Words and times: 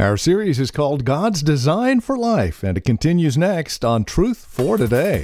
Our 0.00 0.16
series 0.16 0.60
is 0.60 0.70
called 0.70 1.04
God's 1.04 1.42
Design 1.42 1.98
for 1.98 2.16
Life, 2.16 2.62
and 2.62 2.78
it 2.78 2.82
continues 2.82 3.36
next 3.36 3.84
on 3.84 4.04
Truth 4.04 4.46
for 4.48 4.76
Today. 4.76 5.22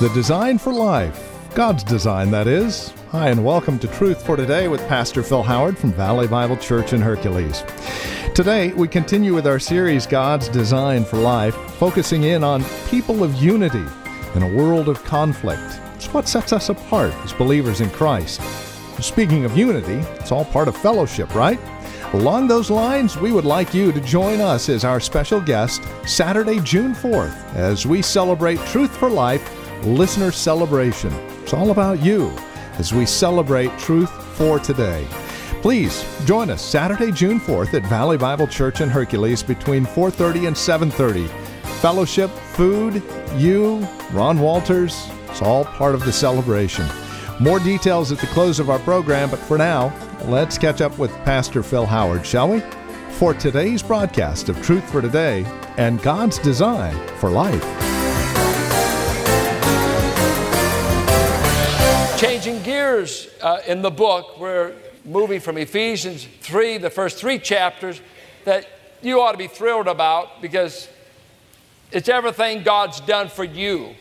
The 0.00 0.10
Design 0.14 0.56
for 0.56 0.72
Life, 0.72 1.52
God's 1.54 1.84
design, 1.84 2.30
that 2.30 2.46
is. 2.46 2.94
Hi, 3.10 3.28
and 3.28 3.44
welcome 3.44 3.78
to 3.80 3.88
Truth 3.88 4.24
for 4.24 4.34
Today 4.34 4.68
with 4.68 4.80
Pastor 4.88 5.22
Phil 5.22 5.42
Howard 5.42 5.76
from 5.76 5.92
Valley 5.92 6.26
Bible 6.26 6.56
Church 6.56 6.94
in 6.94 7.02
Hercules. 7.02 7.64
Today, 8.34 8.72
we 8.72 8.88
continue 8.88 9.34
with 9.34 9.46
our 9.46 9.58
series, 9.58 10.06
God's 10.06 10.48
Design 10.48 11.04
for 11.04 11.18
Life, 11.18 11.54
focusing 11.72 12.22
in 12.22 12.42
on 12.42 12.64
people 12.88 13.22
of 13.22 13.34
unity 13.34 13.84
in 14.34 14.42
a 14.42 14.48
world 14.48 14.88
of 14.88 15.04
conflict. 15.04 15.78
It's 15.96 16.10
what 16.14 16.26
sets 16.26 16.50
us 16.54 16.70
apart 16.70 17.12
as 17.24 17.34
believers 17.34 17.82
in 17.82 17.90
Christ. 17.90 18.40
Speaking 19.02 19.44
of 19.44 19.54
unity, 19.54 19.96
it's 20.18 20.32
all 20.32 20.46
part 20.46 20.68
of 20.68 20.74
fellowship, 20.78 21.34
right? 21.34 21.60
Along 22.14 22.48
those 22.48 22.70
lines, 22.70 23.18
we 23.18 23.32
would 23.32 23.44
like 23.44 23.74
you 23.74 23.92
to 23.92 24.00
join 24.00 24.40
us 24.40 24.70
as 24.70 24.82
our 24.82 24.98
special 24.98 25.42
guest 25.42 25.82
Saturday, 26.06 26.58
June 26.60 26.94
4th, 26.94 27.36
as 27.54 27.84
we 27.84 28.00
celebrate 28.00 28.58
Truth 28.60 28.96
for 28.96 29.10
Life 29.10 29.46
Listener 29.84 30.30
Celebration. 30.30 31.12
It's 31.42 31.52
all 31.52 31.70
about 31.70 32.02
you 32.02 32.30
as 32.78 32.94
we 32.94 33.04
celebrate 33.04 33.78
Truth 33.78 34.10
for 34.38 34.58
Today. 34.58 35.06
Please 35.62 36.04
join 36.24 36.50
us 36.50 36.60
Saturday, 36.60 37.12
June 37.12 37.38
4th 37.38 37.72
at 37.74 37.86
Valley 37.86 38.18
Bible 38.18 38.48
Church 38.48 38.80
in 38.80 38.88
Hercules 38.88 39.44
between 39.44 39.86
4:30 39.86 40.48
and 40.48 40.56
7:30. 40.56 41.28
Fellowship, 41.80 42.30
food, 42.54 43.00
you, 43.36 43.86
Ron 44.10 44.40
Walters, 44.40 45.08
it's 45.28 45.40
all 45.40 45.64
part 45.64 45.94
of 45.94 46.04
the 46.04 46.12
celebration. 46.12 46.84
More 47.38 47.60
details 47.60 48.10
at 48.10 48.18
the 48.18 48.26
close 48.26 48.58
of 48.58 48.70
our 48.70 48.80
program, 48.80 49.30
but 49.30 49.38
for 49.38 49.56
now, 49.56 49.92
let's 50.24 50.58
catch 50.58 50.80
up 50.80 50.98
with 50.98 51.12
Pastor 51.24 51.62
Phil 51.62 51.86
Howard, 51.86 52.26
shall 52.26 52.48
we? 52.48 52.60
For 53.10 53.32
today's 53.32 53.84
broadcast 53.84 54.48
of 54.48 54.60
Truth 54.64 54.90
for 54.90 55.00
Today 55.00 55.46
and 55.76 56.02
God's 56.02 56.38
design 56.38 56.96
for 57.18 57.30
life. 57.30 57.62
Changing 62.18 62.60
gears 62.64 63.28
uh, 63.40 63.60
in 63.68 63.80
the 63.80 63.92
book, 63.92 64.40
where 64.40 64.72
moving 65.04 65.40
from 65.40 65.56
Ephesians 65.56 66.26
3, 66.40 66.78
the 66.78 66.90
first 66.90 67.18
three 67.18 67.38
chapters, 67.38 68.00
that 68.44 68.66
you 69.02 69.20
ought 69.20 69.32
to 69.32 69.38
be 69.38 69.48
thrilled 69.48 69.88
about 69.88 70.40
because 70.40 70.88
it's 71.90 72.08
everything 72.08 72.62
God's 72.62 73.00
done 73.00 73.28
for 73.28 73.44
you. 73.44 73.94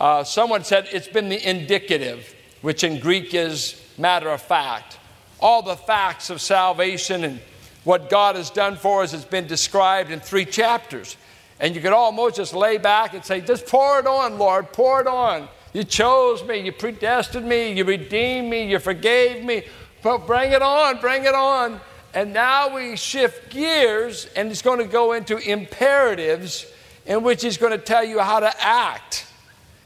Uh, 0.00 0.24
someone 0.24 0.64
said 0.64 0.88
it's 0.92 1.08
been 1.08 1.28
the 1.28 1.48
indicative, 1.48 2.34
which 2.62 2.84
in 2.84 3.00
Greek 3.00 3.34
is 3.34 3.80
matter 3.98 4.28
of 4.28 4.42
fact. 4.42 4.98
All 5.40 5.62
the 5.62 5.76
facts 5.76 6.30
of 6.30 6.40
salvation 6.40 7.24
and 7.24 7.40
what 7.84 8.08
God 8.08 8.36
has 8.36 8.50
done 8.50 8.76
for 8.76 9.02
us 9.02 9.12
has 9.12 9.24
been 9.24 9.46
described 9.46 10.10
in 10.10 10.20
three 10.20 10.44
chapters. 10.44 11.16
And 11.60 11.74
you 11.74 11.80
could 11.80 11.92
almost 11.92 12.36
just 12.36 12.54
lay 12.54 12.78
back 12.78 13.14
and 13.14 13.24
say, 13.24 13.40
just 13.40 13.66
pour 13.66 14.00
it 14.00 14.06
on, 14.06 14.38
Lord, 14.38 14.72
pour 14.72 15.00
it 15.00 15.06
on. 15.06 15.48
You 15.74 15.82
chose 15.82 16.44
me, 16.44 16.60
you 16.60 16.72
predestined 16.72 17.46
me, 17.46 17.72
you 17.72 17.84
redeemed 17.84 18.48
me, 18.48 18.70
you 18.70 18.78
forgave 18.78 19.44
me. 19.44 19.64
But 20.02 20.24
bring 20.26 20.52
it 20.52 20.62
on, 20.62 21.00
bring 21.00 21.24
it 21.24 21.34
on. 21.34 21.80
And 22.14 22.32
now 22.32 22.72
we 22.72 22.94
shift 22.94 23.50
gears, 23.50 24.26
and 24.36 24.48
he's 24.48 24.62
going 24.62 24.78
to 24.78 24.86
go 24.86 25.14
into 25.14 25.36
imperatives 25.36 26.64
in 27.06 27.24
which 27.24 27.42
he's 27.42 27.58
going 27.58 27.72
to 27.72 27.84
tell 27.84 28.04
you 28.04 28.20
how 28.20 28.38
to 28.38 28.52
act 28.64 29.26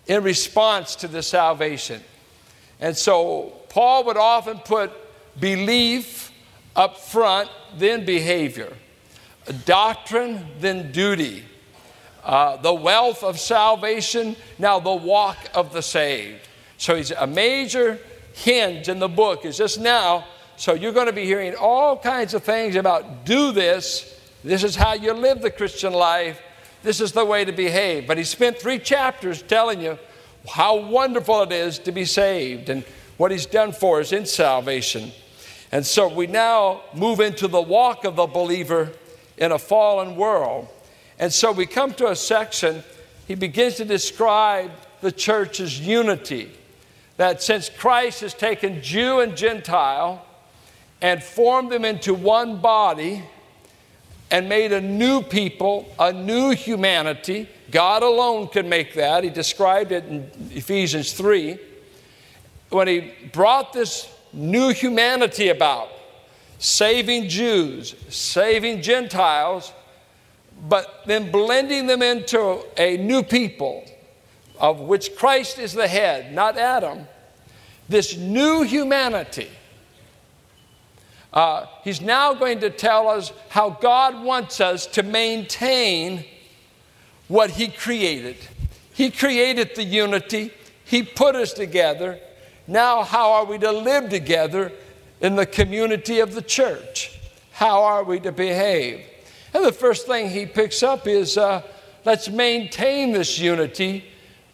in 0.06 0.22
response 0.22 0.94
to 0.96 1.08
the 1.08 1.22
salvation. 1.22 2.02
And 2.80 2.94
so 2.94 3.54
Paul 3.70 4.04
would 4.04 4.18
often 4.18 4.58
put 4.58 4.92
belief 5.40 6.30
up 6.76 6.98
front, 6.98 7.48
then 7.76 8.04
behavior, 8.04 8.74
doctrine, 9.64 10.46
then 10.60 10.92
duty 10.92 11.44
uh, 12.28 12.58
the 12.58 12.74
wealth 12.74 13.24
of 13.24 13.40
salvation, 13.40 14.36
now 14.58 14.78
the 14.78 14.94
walk 14.94 15.38
of 15.54 15.72
the 15.72 15.80
saved. 15.80 16.46
So 16.76 16.94
he's 16.94 17.10
a 17.10 17.26
major 17.26 17.98
hinge 18.34 18.88
in 18.88 18.98
the 18.98 19.08
book 19.08 19.46
is 19.46 19.56
just 19.56 19.80
now. 19.80 20.26
So 20.58 20.74
you're 20.74 20.92
going 20.92 21.06
to 21.06 21.12
be 21.12 21.24
hearing 21.24 21.56
all 21.56 21.96
kinds 21.96 22.34
of 22.34 22.42
things 22.42 22.76
about 22.76 23.24
do 23.24 23.50
this. 23.50 24.20
This 24.44 24.62
is 24.62 24.76
how 24.76 24.92
you 24.92 25.14
live 25.14 25.40
the 25.40 25.50
Christian 25.50 25.94
life. 25.94 26.40
This 26.82 27.00
is 27.00 27.12
the 27.12 27.24
way 27.24 27.46
to 27.46 27.52
behave. 27.52 28.06
But 28.06 28.18
he 28.18 28.24
spent 28.24 28.58
three 28.58 28.78
chapters 28.78 29.40
telling 29.40 29.80
you 29.80 29.98
how 30.46 30.76
wonderful 30.76 31.42
it 31.42 31.52
is 31.52 31.78
to 31.80 31.92
be 31.92 32.04
saved 32.04 32.68
and 32.68 32.84
what 33.16 33.30
he's 33.30 33.46
done 33.46 33.72
for 33.72 34.00
us 34.00 34.12
in 34.12 34.26
salvation. 34.26 35.12
And 35.72 35.84
so 35.84 36.12
we 36.12 36.26
now 36.26 36.82
move 36.94 37.20
into 37.20 37.48
the 37.48 37.60
walk 37.60 38.04
of 38.04 38.16
the 38.16 38.26
believer 38.26 38.92
in 39.38 39.50
a 39.50 39.58
fallen 39.58 40.14
world. 40.14 40.68
And 41.18 41.32
so 41.32 41.50
we 41.50 41.66
come 41.66 41.92
to 41.94 42.08
a 42.08 42.16
section, 42.16 42.82
he 43.26 43.34
begins 43.34 43.74
to 43.76 43.84
describe 43.84 44.70
the 45.00 45.12
church's 45.12 45.80
unity. 45.80 46.52
That 47.16 47.42
since 47.42 47.68
Christ 47.68 48.20
has 48.20 48.34
taken 48.34 48.80
Jew 48.82 49.20
and 49.20 49.36
Gentile 49.36 50.24
and 51.00 51.22
formed 51.22 51.70
them 51.70 51.84
into 51.84 52.14
one 52.14 52.60
body 52.60 53.24
and 54.30 54.48
made 54.48 54.72
a 54.72 54.80
new 54.80 55.22
people, 55.22 55.92
a 55.98 56.12
new 56.12 56.50
humanity, 56.50 57.48
God 57.70 58.02
alone 58.02 58.48
can 58.48 58.68
make 58.68 58.94
that. 58.94 59.24
He 59.24 59.30
described 59.30 59.90
it 59.90 60.04
in 60.04 60.30
Ephesians 60.50 61.12
3. 61.12 61.58
When 62.70 62.86
he 62.86 63.12
brought 63.32 63.72
this 63.72 64.08
new 64.32 64.68
humanity 64.70 65.48
about, 65.48 65.88
saving 66.58 67.28
Jews, 67.28 67.94
saving 68.08 68.82
Gentiles, 68.82 69.72
but 70.66 71.02
then 71.06 71.30
blending 71.30 71.86
them 71.86 72.02
into 72.02 72.64
a 72.76 72.96
new 72.96 73.22
people 73.22 73.84
of 74.58 74.80
which 74.80 75.14
Christ 75.16 75.58
is 75.58 75.72
the 75.72 75.86
head, 75.86 76.32
not 76.34 76.56
Adam, 76.56 77.06
this 77.88 78.16
new 78.16 78.62
humanity. 78.62 79.48
Uh, 81.32 81.66
he's 81.84 82.00
now 82.00 82.34
going 82.34 82.60
to 82.60 82.70
tell 82.70 83.08
us 83.08 83.32
how 83.48 83.70
God 83.70 84.24
wants 84.24 84.60
us 84.60 84.86
to 84.88 85.02
maintain 85.02 86.24
what 87.28 87.50
He 87.50 87.68
created. 87.68 88.36
He 88.92 89.10
created 89.10 89.76
the 89.76 89.84
unity, 89.84 90.52
He 90.84 91.02
put 91.02 91.36
us 91.36 91.52
together. 91.52 92.18
Now, 92.66 93.02
how 93.02 93.32
are 93.32 93.44
we 93.44 93.58
to 93.58 93.70
live 93.70 94.10
together 94.10 94.72
in 95.20 95.36
the 95.36 95.46
community 95.46 96.18
of 96.20 96.34
the 96.34 96.42
church? 96.42 97.18
How 97.52 97.82
are 97.84 98.04
we 98.04 98.20
to 98.20 98.32
behave? 98.32 99.04
And 99.58 99.66
the 99.66 99.72
first 99.72 100.06
thing 100.06 100.30
he 100.30 100.46
picks 100.46 100.84
up 100.84 101.08
is 101.08 101.36
uh, 101.36 101.62
let's 102.04 102.28
maintain 102.28 103.10
this 103.10 103.40
unity 103.40 104.04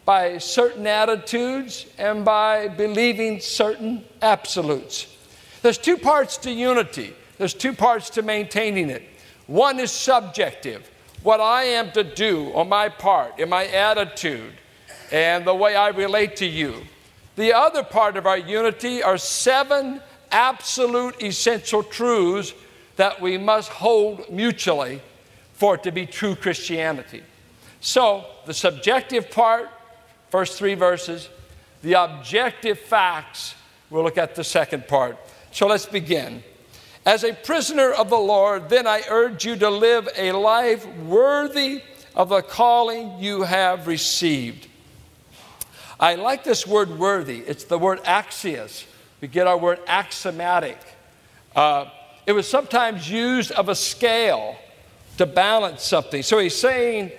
by 0.06 0.38
certain 0.38 0.86
attitudes 0.86 1.84
and 1.98 2.24
by 2.24 2.68
believing 2.68 3.38
certain 3.38 4.02
absolutes. 4.22 5.14
There's 5.60 5.76
two 5.76 5.98
parts 5.98 6.38
to 6.38 6.50
unity, 6.50 7.14
there's 7.36 7.52
two 7.52 7.74
parts 7.74 8.08
to 8.16 8.22
maintaining 8.22 8.88
it. 8.88 9.02
One 9.46 9.78
is 9.78 9.92
subjective, 9.92 10.90
what 11.22 11.38
I 11.38 11.64
am 11.64 11.92
to 11.92 12.02
do 12.02 12.50
on 12.54 12.70
my 12.70 12.88
part, 12.88 13.38
in 13.38 13.50
my 13.50 13.66
attitude, 13.66 14.54
and 15.12 15.46
the 15.46 15.54
way 15.54 15.76
I 15.76 15.88
relate 15.88 16.36
to 16.36 16.46
you. 16.46 16.80
The 17.36 17.52
other 17.52 17.82
part 17.82 18.16
of 18.16 18.26
our 18.26 18.38
unity 18.38 19.02
are 19.02 19.18
seven 19.18 20.00
absolute 20.30 21.22
essential 21.22 21.82
truths 21.82 22.54
that 22.96 23.20
we 23.20 23.38
must 23.38 23.70
hold 23.70 24.30
mutually 24.30 25.00
for 25.54 25.76
it 25.76 25.82
to 25.84 25.92
be 25.92 26.06
true 26.06 26.34
Christianity. 26.34 27.22
So, 27.80 28.24
the 28.46 28.54
subjective 28.54 29.30
part, 29.30 29.68
first 30.30 30.58
three 30.58 30.74
verses, 30.74 31.28
the 31.82 31.94
objective 31.94 32.78
facts, 32.78 33.54
we'll 33.90 34.04
look 34.04 34.18
at 34.18 34.34
the 34.34 34.44
second 34.44 34.88
part. 34.88 35.18
So, 35.52 35.66
let's 35.66 35.86
begin. 35.86 36.42
As 37.06 37.22
a 37.22 37.34
prisoner 37.34 37.92
of 37.92 38.08
the 38.08 38.16
Lord, 38.16 38.70
then 38.70 38.86
I 38.86 39.02
urge 39.10 39.44
you 39.44 39.56
to 39.56 39.68
live 39.68 40.08
a 40.16 40.32
life 40.32 40.86
worthy 40.98 41.82
of 42.14 42.30
the 42.30 42.40
calling 42.42 43.18
you 43.18 43.42
have 43.42 43.86
received. 43.86 44.68
I 46.00 46.14
like 46.14 46.44
this 46.44 46.66
word 46.66 46.98
worthy. 46.98 47.40
It's 47.40 47.64
the 47.64 47.78
word 47.78 48.02
axios. 48.04 48.84
We 49.20 49.28
get 49.28 49.46
our 49.46 49.56
word 49.56 49.80
axiomatic. 49.86 50.78
Uh, 51.54 51.86
it 52.26 52.32
was 52.32 52.48
sometimes 52.48 53.10
used 53.10 53.52
of 53.52 53.68
a 53.68 53.74
scale 53.74 54.56
to 55.18 55.26
balance 55.26 55.82
something. 55.84 56.22
So 56.22 56.38
he's 56.38 56.56
saying, 56.56 57.12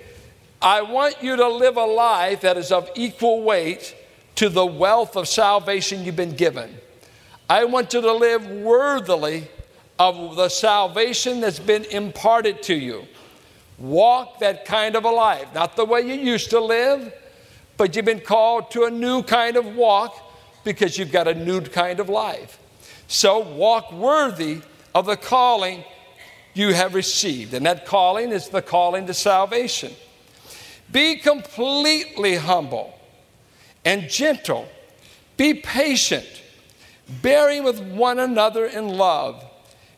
I 0.60 0.82
want 0.82 1.22
you 1.22 1.36
to 1.36 1.48
live 1.48 1.76
a 1.76 1.84
life 1.84 2.40
that 2.42 2.56
is 2.56 2.72
of 2.72 2.90
equal 2.94 3.42
weight 3.42 3.94
to 4.36 4.48
the 4.48 4.66
wealth 4.66 5.16
of 5.16 5.28
salvation 5.28 6.04
you've 6.04 6.16
been 6.16 6.34
given. 6.34 6.76
I 7.48 7.64
want 7.64 7.92
you 7.92 8.00
to 8.00 8.12
live 8.12 8.46
worthily 8.46 9.48
of 9.98 10.36
the 10.36 10.48
salvation 10.48 11.40
that's 11.40 11.58
been 11.58 11.84
imparted 11.84 12.62
to 12.64 12.74
you. 12.74 13.06
Walk 13.78 14.40
that 14.40 14.64
kind 14.64 14.96
of 14.96 15.04
a 15.04 15.10
life. 15.10 15.46
Not 15.54 15.76
the 15.76 15.84
way 15.84 16.00
you 16.00 16.14
used 16.14 16.50
to 16.50 16.60
live, 16.60 17.12
but 17.76 17.94
you've 17.94 18.04
been 18.04 18.20
called 18.20 18.70
to 18.72 18.84
a 18.84 18.90
new 18.90 19.22
kind 19.22 19.56
of 19.56 19.76
walk 19.76 20.14
because 20.64 20.98
you've 20.98 21.12
got 21.12 21.28
a 21.28 21.34
new 21.34 21.60
kind 21.60 22.00
of 22.00 22.08
life. 22.08 22.58
So 23.06 23.38
walk 23.38 23.92
worthy 23.92 24.62
of 24.96 25.04
the 25.04 25.16
calling 25.16 25.84
you 26.54 26.72
have 26.72 26.94
received. 26.94 27.52
And 27.52 27.66
that 27.66 27.84
calling 27.84 28.32
is 28.32 28.48
the 28.48 28.62
calling 28.62 29.06
to 29.08 29.12
salvation. 29.12 29.92
Be 30.90 31.16
completely 31.16 32.36
humble 32.36 32.98
and 33.84 34.08
gentle. 34.08 34.66
Be 35.36 35.52
patient, 35.52 36.24
bearing 37.20 37.62
with 37.62 37.78
one 37.78 38.18
another 38.18 38.64
in 38.64 38.88
love. 38.88 39.44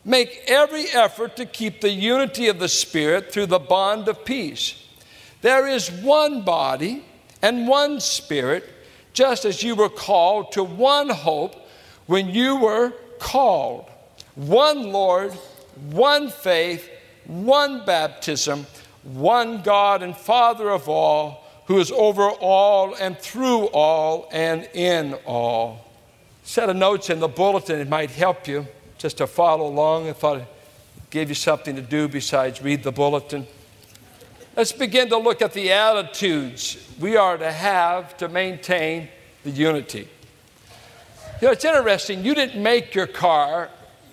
Make 0.03 0.43
every 0.47 0.87
effort 0.89 1.37
to 1.37 1.45
keep 1.45 1.79
the 1.79 1.91
unity 1.91 2.49
of 2.49 2.59
the 2.59 2.67
Spirit 2.67 3.31
through 3.31 3.45
the 3.45 3.57
bond 3.57 4.09
of 4.09 4.25
peace. 4.25 4.85
There 5.41 5.65
is 5.65 5.89
one 5.89 6.43
body 6.43 7.05
and 7.41 7.69
one 7.69 8.01
Spirit, 8.01 8.65
just 9.13 9.45
as 9.45 9.63
you 9.63 9.75
were 9.75 9.87
called 9.87 10.51
to 10.51 10.63
one 10.65 11.09
hope 11.09 11.55
when 12.05 12.31
you 12.31 12.57
were 12.57 12.91
called. 13.17 13.88
One 14.39 14.93
Lord, 14.93 15.33
one 15.91 16.29
faith, 16.29 16.89
one 17.25 17.85
baptism, 17.85 18.67
one 19.03 19.63
God 19.63 20.01
and 20.01 20.15
Father 20.15 20.69
of 20.69 20.87
all, 20.87 21.43
who 21.65 21.77
is 21.77 21.91
over 21.91 22.29
all 22.29 22.93
and 22.95 23.17
through 23.17 23.65
all 23.65 24.29
and 24.31 24.63
in 24.73 25.15
all. 25.25 25.91
Set 26.43 26.69
of 26.69 26.77
notes 26.77 27.09
in 27.09 27.19
the 27.19 27.27
bulletin, 27.27 27.81
it 27.81 27.89
might 27.89 28.11
help 28.11 28.47
you 28.47 28.65
just 28.97 29.17
to 29.17 29.27
follow 29.27 29.67
along. 29.67 30.07
I 30.07 30.13
thought 30.13 30.37
I'd 30.37 30.47
give 31.09 31.27
you 31.27 31.35
something 31.35 31.75
to 31.75 31.81
do 31.81 32.07
besides 32.07 32.61
read 32.61 32.83
the 32.83 32.93
bulletin. 32.93 33.45
Let's 34.55 34.71
begin 34.71 35.09
to 35.09 35.17
look 35.17 35.41
at 35.41 35.51
the 35.51 35.73
attitudes 35.73 36.77
we 36.97 37.17
are 37.17 37.37
to 37.37 37.51
have 37.51 38.15
to 38.17 38.29
maintain 38.29 39.09
the 39.43 39.51
unity. 39.51 40.07
You 41.41 41.47
know, 41.47 41.51
it's 41.51 41.65
interesting. 41.65 42.23
You 42.23 42.33
didn't 42.33 42.63
make 42.63 42.95
your 42.95 43.07
car, 43.07 43.69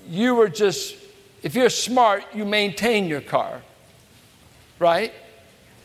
you 0.09 0.35
were 0.35 0.49
just, 0.49 0.97
if 1.43 1.55
you're 1.55 1.71
smart, 1.71 2.25
you 2.35 2.45
maintain 2.45 3.07
your 3.07 3.21
car, 3.21 3.63
right? 4.79 5.13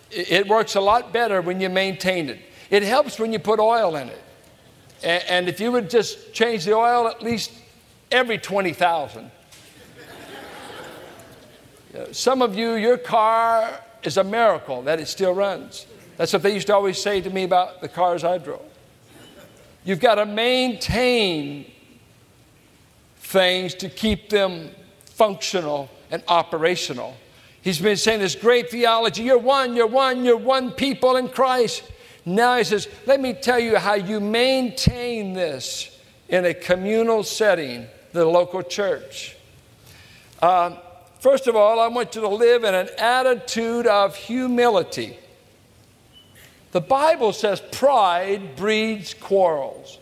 It 0.09 0.47
works 0.47 0.75
a 0.75 0.81
lot 0.81 1.13
better 1.13 1.41
when 1.41 1.61
you 1.61 1.69
maintain 1.69 2.29
it. 2.29 2.39
It 2.69 2.83
helps 2.83 3.19
when 3.19 3.31
you 3.31 3.39
put 3.39 3.59
oil 3.59 3.95
in 3.95 4.09
it. 4.09 4.21
And 5.03 5.49
if 5.49 5.59
you 5.59 5.71
would 5.71 5.89
just 5.89 6.33
change 6.33 6.65
the 6.65 6.73
oil 6.73 7.07
at 7.07 7.21
least 7.21 7.51
every 8.11 8.37
20,000. 8.37 9.31
Some 12.11 12.41
of 12.41 12.55
you, 12.55 12.75
your 12.75 12.97
car 12.97 13.81
is 14.03 14.17
a 14.17 14.23
miracle 14.23 14.81
that 14.83 14.99
it 14.99 15.07
still 15.07 15.33
runs. 15.33 15.85
That's 16.17 16.33
what 16.33 16.43
they 16.43 16.53
used 16.53 16.67
to 16.67 16.75
always 16.75 17.01
say 17.01 17.21
to 17.21 17.29
me 17.29 17.43
about 17.43 17.81
the 17.81 17.87
cars 17.87 18.23
I 18.23 18.37
drove. 18.37 18.61
You've 19.83 19.99
got 19.99 20.15
to 20.15 20.25
maintain 20.25 21.71
things 23.31 23.73
to 23.75 23.89
keep 23.89 24.29
them 24.29 24.69
functional 25.05 25.89
and 26.11 26.21
operational. 26.27 27.15
He's 27.61 27.79
been 27.79 27.97
saying 27.97 28.19
this 28.19 28.35
great 28.35 28.69
theology 28.69 29.23
you're 29.23 29.37
one, 29.37 29.75
you're 29.75 29.87
one, 29.87 30.25
you're 30.25 30.37
one 30.37 30.71
people 30.71 31.15
in 31.15 31.29
Christ. 31.29 31.83
Now 32.25 32.57
he 32.57 32.63
says, 32.63 32.87
let 33.05 33.19
me 33.19 33.33
tell 33.33 33.59
you 33.59 33.77
how 33.77 33.95
you 33.95 34.19
maintain 34.19 35.33
this 35.33 35.99
in 36.29 36.45
a 36.45 36.53
communal 36.53 37.23
setting 37.23 37.87
the 38.13 38.25
local 38.25 38.61
church. 38.61 39.35
Uh, 40.41 40.75
first 41.19 41.47
of 41.47 41.55
all, 41.55 41.79
I 41.79 41.87
want 41.87 42.15
you 42.15 42.21
to 42.21 42.27
live 42.27 42.63
in 42.63 42.75
an 42.75 42.89
attitude 42.97 43.87
of 43.87 44.15
humility. 44.15 45.17
The 46.71 46.81
Bible 46.81 47.33
says 47.33 47.61
pride 47.71 48.55
breeds 48.55 49.13
quarrels. 49.13 49.99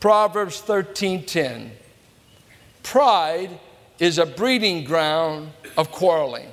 Proverbs 0.00 0.60
13:10. 0.60 1.70
Pride 2.82 3.58
is 3.98 4.18
a 4.18 4.26
breeding 4.26 4.84
ground 4.84 5.52
of 5.76 5.90
quarreling. 5.90 6.48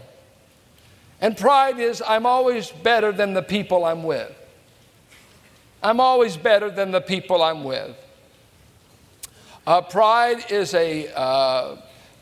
And 1.22 1.36
pride 1.36 1.80
is 1.80 2.02
I'm 2.06 2.26
always 2.26 2.72
better 2.72 3.12
than 3.12 3.34
the 3.34 3.42
people 3.42 3.86
I'm 3.86 4.04
with. 4.04 4.32
I'm 5.82 6.00
always 6.00 6.38
better 6.38 6.70
than 6.70 6.92
the 6.92 7.02
people 7.02 7.42
I'm 7.42 7.64
with. 7.64 7.96
Uh, 9.66 9.82
pride 9.82 10.52
is 10.52 10.74
a 10.74 11.08
uh, 11.14 11.78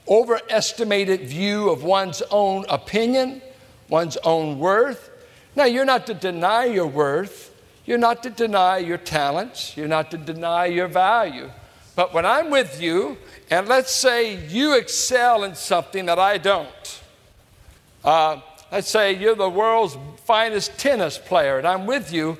overestimated 0.07 1.21
view 1.21 1.69
of 1.69 1.83
one's 1.83 2.21
own 2.31 2.65
opinion, 2.69 3.42
one's 3.89 4.18
own 4.18 4.59
worth. 4.59 5.09
Now, 5.56 5.65
you're 5.65 5.86
not 5.86 6.06
to 6.07 6.13
deny 6.13 6.65
your 6.65 6.88
worth. 6.88 7.56
You're 7.86 7.98
not 7.98 8.21
to 8.24 8.30
deny 8.30 8.77
your 8.77 8.98
talents. 8.98 9.75
You're 9.75 9.88
not 9.88 10.12
to 10.12 10.18
deny 10.18 10.65
your 10.65 10.88
value. 10.88 11.50
But 11.97 12.13
when 12.13 12.27
I'm 12.27 12.51
with 12.51 12.79
you, 12.79 13.17
and 13.49 13.67
let's 13.67 13.91
say 13.91 14.35
you 14.49 14.77
excel 14.77 15.44
in 15.44 15.55
something 15.55 16.05
that 16.05 16.19
I 16.19 16.38
don't, 16.38 17.01
uh, 18.03 18.39
let's 18.71 18.88
say 18.88 19.13
you're 19.13 19.33
the 19.33 19.49
world's 19.49 19.97
finest 20.23 20.77
tennis 20.77 21.17
player, 21.17 21.57
and 21.57 21.67
I'm 21.67 21.88
with 21.88 22.13
you, 22.13 22.38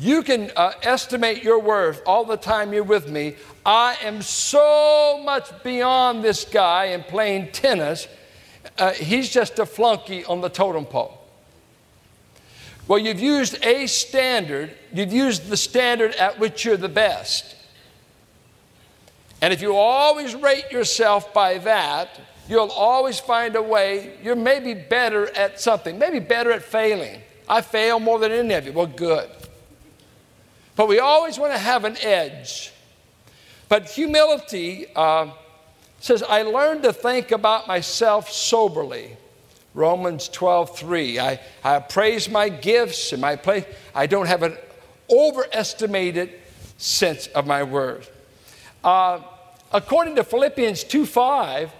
you 0.00 0.22
can 0.22 0.50
uh, 0.56 0.72
estimate 0.82 1.44
your 1.44 1.58
worth 1.58 2.00
all 2.06 2.24
the 2.24 2.38
time 2.38 2.72
you're 2.72 2.84
with 2.84 3.06
me. 3.06 3.36
I 3.66 3.98
am 4.02 4.22
so 4.22 5.20
much 5.22 5.62
beyond 5.62 6.24
this 6.24 6.46
guy 6.46 6.86
in 6.86 7.02
playing 7.02 7.52
tennis. 7.52 8.08
Uh, 8.78 8.92
he's 8.92 9.28
just 9.28 9.58
a 9.58 9.66
flunky 9.66 10.24
on 10.24 10.40
the 10.40 10.48
totem 10.48 10.86
pole. 10.86 11.20
Well, 12.88 12.98
you've 12.98 13.20
used 13.20 13.62
a 13.62 13.88
standard, 13.88 14.72
you've 14.90 15.12
used 15.12 15.50
the 15.50 15.58
standard 15.58 16.14
at 16.14 16.38
which 16.38 16.64
you're 16.64 16.78
the 16.78 16.88
best. 16.88 17.55
And 19.40 19.52
if 19.52 19.60
you 19.60 19.76
always 19.76 20.34
rate 20.34 20.70
yourself 20.70 21.32
by 21.34 21.58
that, 21.58 22.20
you'll 22.48 22.70
always 22.70 23.20
find 23.20 23.54
a 23.56 23.62
way. 23.62 24.14
You're 24.22 24.36
maybe 24.36 24.74
better 24.74 25.28
at 25.36 25.60
something, 25.60 25.98
maybe 25.98 26.20
better 26.20 26.50
at 26.52 26.62
failing. 26.62 27.20
I 27.48 27.60
fail 27.60 28.00
more 28.00 28.18
than 28.18 28.32
any 28.32 28.54
of 28.54 28.66
you. 28.66 28.72
Well, 28.72 28.86
good. 28.86 29.30
But 30.74 30.88
we 30.88 30.98
always 30.98 31.38
want 31.38 31.52
to 31.52 31.58
have 31.58 31.84
an 31.84 31.96
edge. 32.02 32.72
But 33.68 33.88
humility 33.90 34.86
uh, 34.94 35.30
says, 36.00 36.22
I 36.22 36.42
learned 36.42 36.82
to 36.84 36.92
think 36.92 37.30
about 37.32 37.66
myself 37.66 38.30
soberly. 38.30 39.16
Romans 39.74 40.28
12, 40.28 40.78
3. 40.78 41.18
I, 41.18 41.40
I 41.62 41.78
praise 41.80 42.28
my 42.30 42.48
gifts 42.48 43.12
and 43.12 43.20
my 43.20 43.36
place. 43.36 43.64
I 43.94 44.06
don't 44.06 44.26
have 44.26 44.42
an 44.42 44.56
overestimated 45.10 46.32
sense 46.78 47.26
of 47.28 47.46
my 47.46 47.62
worth. 47.62 48.10
Uh, 48.86 49.20
according 49.72 50.14
to 50.14 50.22
Philippians 50.22 50.84
2, 50.84 51.06
5, 51.06 51.72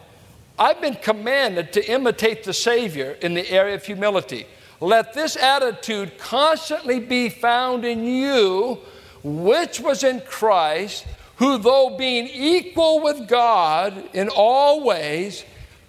I've 0.59 0.81
been 0.81 0.97
commanded 0.97 1.73
to 1.75 1.89
imitate 1.89 2.43
the 2.43 2.53
Savior 2.53 3.17
in 3.23 3.35
the 3.35 3.49
area 3.49 3.77
of 3.77 3.87
humility. 3.87 4.45
Let 4.81 5.15
this 5.15 5.37
attitude 5.37 6.19
constantly 6.19 6.99
be 6.99 7.29
found 7.29 7.85
in 7.85 8.05
you, 8.05 8.81
which 9.23 9.79
was 9.79 10.03
in 10.03 10.21
Christ 10.23 11.07
who, 11.37 11.59
though 11.59 11.97
being 11.97 12.27
equal 12.27 13.01
with 13.01 13.29
God 13.29 14.03
in 14.13 14.29
all 14.29 14.83
ways, 14.83 15.45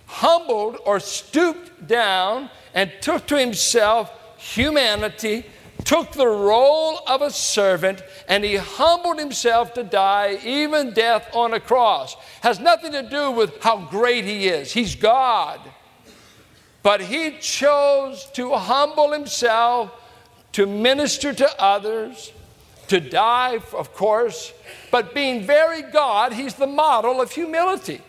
humbled 0.05 0.77
or 0.86 1.00
stooped 1.00 1.88
down 1.88 2.51
and 2.75 2.91
took 3.01 3.25
to 3.25 3.39
himself 3.39 4.12
humanity, 4.38 5.45
took 5.88 6.12
the 6.12 6.27
role 6.27 7.00
of 7.08 7.22
a 7.22 7.32
servant, 7.32 8.03
and 8.27 8.44
he 8.44 8.58
humbled 8.58 9.17
himself 9.17 9.74
to 9.74 9.84
die, 9.84 10.38
even 10.44 10.91
death 10.91 11.34
on 11.34 11.53
a 11.53 11.62
cross. 11.62 12.17
Has 12.41 12.60
nothing 12.60 12.91
to 12.91 13.03
do 13.03 13.32
with 13.32 13.63
how 13.63 13.77
great 13.86 14.25
he 14.25 14.50
is. 14.50 14.74
He's 14.74 14.96
God. 14.96 15.62
But 16.84 17.00
he 17.00 17.38
chose 17.39 18.25
to 18.34 18.53
humble 18.56 19.13
himself 19.13 19.91
to 20.51 20.65
minister 20.65 21.32
to 21.32 21.50
others, 21.58 22.34
to 22.89 23.00
die, 23.00 23.58
of 23.74 23.94
course, 23.94 24.51
but 24.91 25.15
being 25.15 25.44
very 25.44 25.84
God, 25.84 26.34
he's 26.34 26.56
the 26.56 26.67
model 26.67 27.22
of 27.22 27.32
humility. 27.32 28.01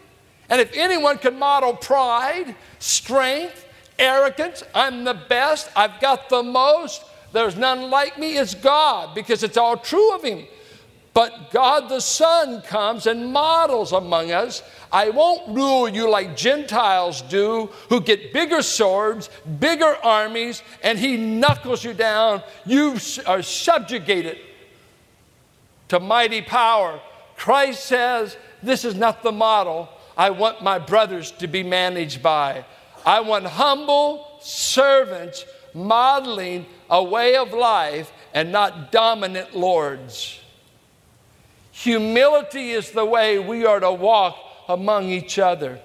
And 0.50 0.61
if 0.61 0.73
anyone 0.75 1.18
can 1.18 1.38
model 1.38 1.76
pride, 1.76 2.56
strength, 2.80 3.64
arrogance, 4.00 4.64
I'm 4.75 5.04
the 5.04 5.14
best, 5.14 5.70
I've 5.76 6.00
got 6.00 6.28
the 6.28 6.42
most, 6.42 7.04
there's 7.32 7.56
none 7.56 7.90
like 7.90 8.18
me, 8.18 8.38
it's 8.38 8.54
God 8.54 9.14
because 9.14 9.42
it's 9.42 9.56
all 9.56 9.76
true 9.76 10.14
of 10.14 10.23
him. 10.23 10.47
But 11.18 11.50
God 11.50 11.88
the 11.88 12.00
Son 12.00 12.62
comes 12.62 13.06
and 13.06 13.32
models 13.32 13.90
among 13.90 14.30
us. 14.30 14.62
I 14.92 15.11
won't 15.11 15.49
rule 15.49 15.88
you 15.88 16.08
like 16.08 16.37
Gentiles 16.37 17.23
do, 17.23 17.70
who 17.88 18.00
get 18.00 18.32
bigger 18.32 18.62
swords, 18.62 19.28
bigger 19.58 19.97
armies, 20.04 20.62
and 20.80 20.97
He 20.97 21.16
knuckles 21.16 21.82
you 21.82 21.92
down. 21.92 22.42
You 22.64 22.99
are 23.26 23.42
subjugated 23.42 24.38
to 25.88 25.99
mighty 25.99 26.40
power. 26.40 27.00
Christ 27.37 27.87
says, 27.87 28.37
This 28.62 28.85
is 28.85 28.94
not 28.94 29.25
the 29.25 29.32
model 29.32 29.88
I 30.16 30.30
want 30.30 30.62
my 30.62 30.78
brothers 30.78 31.32
to 31.32 31.49
be 31.49 31.64
managed 31.64 32.23
by. 32.23 32.64
I 33.04 33.20
want 33.20 33.44
humble 33.47 34.38
servants 34.40 35.44
modeling 35.75 36.66
a 36.90 37.02
way 37.02 37.37
of 37.37 37.52
life 37.52 38.12
and 38.35 38.52
not 38.52 38.92
dominant 38.92 39.57
lords. 39.57 40.40
Humility 41.73 42.71
is 42.71 42.90
the 42.90 43.04
way 43.04 43.38
we 43.38 43.64
are 43.64 43.80
to 43.80 43.92
walk 43.92 44.37
among 44.68 45.11
each 45.11 45.38
other. 45.38 45.78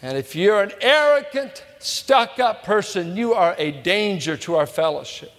And 0.00 0.16
if 0.16 0.34
you're 0.34 0.62
an 0.62 0.72
arrogant, 0.80 1.64
stuck 1.78 2.40
up 2.40 2.64
person, 2.64 3.16
you 3.16 3.34
are 3.34 3.54
a 3.58 3.70
danger 3.70 4.36
to 4.38 4.56
our 4.56 4.66
fellowship. 4.66 5.32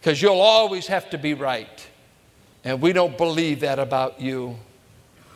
Because 0.00 0.20
you'll 0.22 0.40
always 0.40 0.86
have 0.86 1.10
to 1.10 1.18
be 1.18 1.34
right. 1.34 1.86
And 2.64 2.80
we 2.80 2.92
don't 2.92 3.16
believe 3.16 3.60
that 3.60 3.78
about 3.78 4.20
you. 4.20 4.56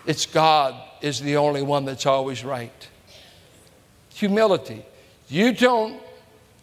It's 0.06 0.26
God 0.26 0.74
is 1.00 1.20
the 1.20 1.36
only 1.36 1.62
one 1.62 1.84
that's 1.84 2.06
always 2.06 2.44
right. 2.44 2.88
Humility. 4.14 4.84
You 5.28 5.52
don't 5.52 6.00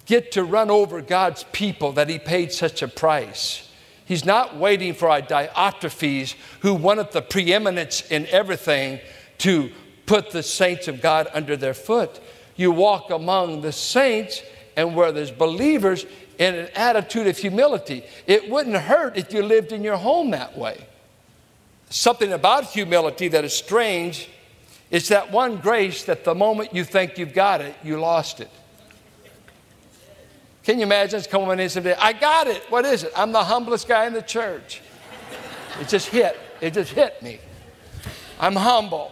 get 0.10 0.32
to 0.32 0.44
run 0.44 0.72
over 0.72 1.01
God's 1.01 1.44
people 1.51 1.92
that 1.94 2.10
He 2.10 2.18
paid 2.18 2.51
such 2.51 2.82
a 2.82 2.88
price. 2.88 3.70
He's 4.06 4.25
not 4.25 4.58
waiting 4.58 4.96
for 4.96 5.08
a 5.08 5.22
Diotrephes 5.22 6.34
who 6.62 6.74
wanted 6.74 7.12
the 7.12 7.22
preeminence 7.22 8.01
in 8.10 8.25
everything 8.28 9.00
to 9.38 9.72
put 10.08 10.32
the 10.32 10.42
saints 10.42 10.88
of 10.88 11.00
God 11.00 11.28
under 11.32 11.56
their 11.56 11.75
foot. 11.75 12.20
You 12.56 12.72
walk 12.72 13.12
among 13.12 13.62
the 13.62 13.72
saints 13.72 14.42
and 14.75 14.96
where 14.96 15.12
there's 15.12 15.30
believers 15.30 16.08
in 16.39 16.56
an 16.56 16.70
attitude 16.74 17.28
of 17.28 17.38
humility. 17.38 18.04
It 18.25 18.50
wouldn't 18.50 18.78
hurt 18.78 19.16
if 19.16 19.32
you 19.32 19.44
lived 19.44 19.72
in 19.72 19.84
your 19.84 19.98
home 19.98 20.32
that 20.32 20.58
way. 20.58 20.88
Something 21.92 22.34
about 22.34 22.66
humility 22.66 23.28
that 23.28 23.46
is 23.46 23.56
strange 23.56 24.28
is 24.89 25.10
that 25.10 25.32
one 25.32 25.58
grace 25.58 26.04
that 26.06 26.24
the 26.24 26.34
moment 26.34 26.74
you 26.74 26.84
think 26.84 27.20
you've 27.20 27.36
got 27.36 27.62
it, 27.62 27.75
you 27.84 28.00
lost 28.00 28.39
it. 28.39 28.50
Can 30.70 30.78
you 30.78 30.86
imagine 30.86 31.20
coming 31.24 31.60
in 31.60 31.68
someday? 31.68 31.96
I 31.96 32.14
got 32.14 32.46
it. 32.46 32.62
What 32.70 32.86
is 32.86 33.04
it? 33.04 33.12
I'm 33.16 33.32
the 33.32 33.44
humblest 33.44 33.88
guy 33.88 34.06
in 34.06 34.14
the 34.14 34.22
church. 34.22 34.84
It 35.82 35.88
just 35.88 36.10
hit. 36.10 36.38
It 36.62 36.76
just 36.76 36.92
hit 36.92 37.20
me. 37.24 37.40
I'm 38.40 38.56
humble. 38.56 39.12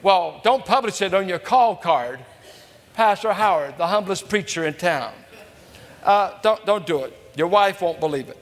Well, 0.00 0.40
don't 0.44 0.64
publish 0.64 1.02
it 1.02 1.12
on 1.12 1.28
your 1.28 1.40
call 1.40 1.74
card. 1.74 2.20
Pastor 2.94 3.32
Howard, 3.32 3.78
the 3.78 3.86
humblest 3.88 4.28
preacher 4.28 4.64
in 4.64 4.74
town. 4.74 5.12
Uh, 6.04 6.38
don't, 6.40 6.64
don't 6.64 6.86
do 6.86 7.00
it. 7.00 7.18
Your 7.34 7.48
wife 7.48 7.82
won't 7.82 7.98
believe 7.98 8.28
it. 8.28 8.38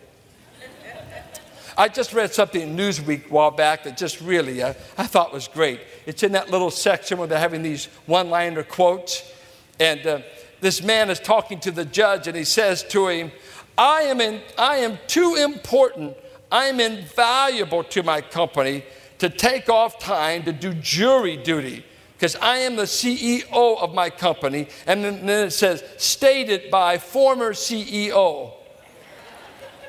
I 1.79 1.89
just 1.89 2.13
read 2.13 2.35
something 2.35 2.61
in 2.61 2.77
Newsweek 2.77 3.31
a 3.31 3.33
while 3.33 3.53
back 3.53 3.85
that 3.85 3.97
just 3.97 4.21
really 4.21 4.61
uh, 4.61 4.75
I 4.99 5.07
thought 5.07 5.33
was 5.33 5.49
great. 5.49 5.81
It's 6.05 6.23
in 6.23 6.33
that 6.33 6.51
little 6.51 6.71
section 6.71 7.17
where 7.17 7.27
they're 7.27 7.39
having 7.39 7.63
these 7.63 7.87
one 8.05 8.29
liner 8.29 8.65
quotes. 8.65 9.33
And 9.81 10.07
uh, 10.07 10.21
this 10.61 10.83
man 10.83 11.11
is 11.11 11.21
talking 11.21 11.61
to 11.61 11.71
the 11.71 11.85
judge 11.85 12.27
and 12.27 12.37
he 12.37 12.45
says 12.45 12.83
to 12.85 13.09
him, 13.09 13.33
I 13.77 14.03
am, 14.03 14.21
in, 14.21 14.41
I 14.57 14.79
am 14.79 14.99
too 15.07 15.37
important, 15.39 16.17
I 16.51 16.67
am 16.67 16.81
invaluable 16.81 17.85
to 17.85 18.03
my 18.03 18.21
company 18.21 18.85
to 19.19 19.29
take 19.29 19.69
off 19.69 19.99
time 19.99 20.45
to 20.45 20.53
do 20.53 20.75
jury 20.75 21.37
duty 21.37 21.85
because 22.19 22.35
I 22.37 22.59
am 22.59 22.75
the 22.75 22.83
CEO 22.83 23.79
of 23.79 23.95
my 23.95 24.11
company. 24.11 24.67
And 24.89 25.05
then, 25.05 25.29
it 25.29 25.53
says, 25.53 25.85
stated 25.99 26.69
by 26.69 26.99
former 26.99 27.53
CEO. 27.53 28.55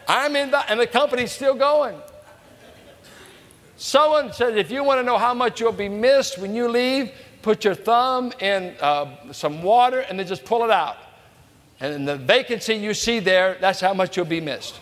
I'm 0.08 0.36
in, 0.36 0.52
the, 0.52 0.70
and 0.70 0.80
the 0.80 0.86
company's 0.86 1.32
still 1.32 1.56
going. 1.56 2.00
Someone 3.78 4.32
says, 4.34 4.56
if 4.58 4.70
you 4.70 4.84
want 4.84 5.00
to 5.00 5.04
know 5.04 5.18
how 5.18 5.34
much 5.34 5.60
you'll 5.60 5.72
be 5.72 5.90
missed 5.90 6.38
when 6.38 6.54
you 6.54 6.68
leave, 6.68 7.12
put 7.42 7.64
your 7.64 7.76
thumb 7.76 8.32
in 8.40 8.76
uh, 8.82 9.32
some 9.32 9.62
water 9.62 10.00
and 10.02 10.20
then 10.20 10.28
just 10.28 10.46
pull 10.46 10.64
it 10.64 10.72
out. 10.72 10.98
And 11.80 12.08
the 12.08 12.18
vacancy 12.18 12.76
you 12.76 12.94
see 12.94 13.20
there, 13.20 13.58
that's 13.62 13.80
how 13.80 13.94
much 13.94 14.18
you'll 14.18 14.26
be 14.26 14.42
missed 14.42 14.80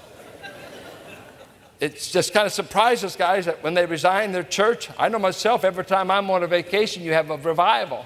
it 1.79 1.99
just 2.11 2.33
kind 2.33 2.47
of 2.47 2.53
surprises 2.53 3.15
guys 3.15 3.45
that 3.45 3.61
when 3.61 3.73
they 3.73 3.85
resign 3.85 4.31
their 4.31 4.43
church, 4.43 4.89
I 4.97 5.09
know 5.09 5.19
myself, 5.19 5.63
every 5.63 5.85
time 5.85 6.09
I'm 6.09 6.29
on 6.29 6.43
a 6.43 6.47
vacation, 6.47 7.03
you 7.03 7.13
have 7.13 7.29
a 7.29 7.37
revival. 7.37 8.05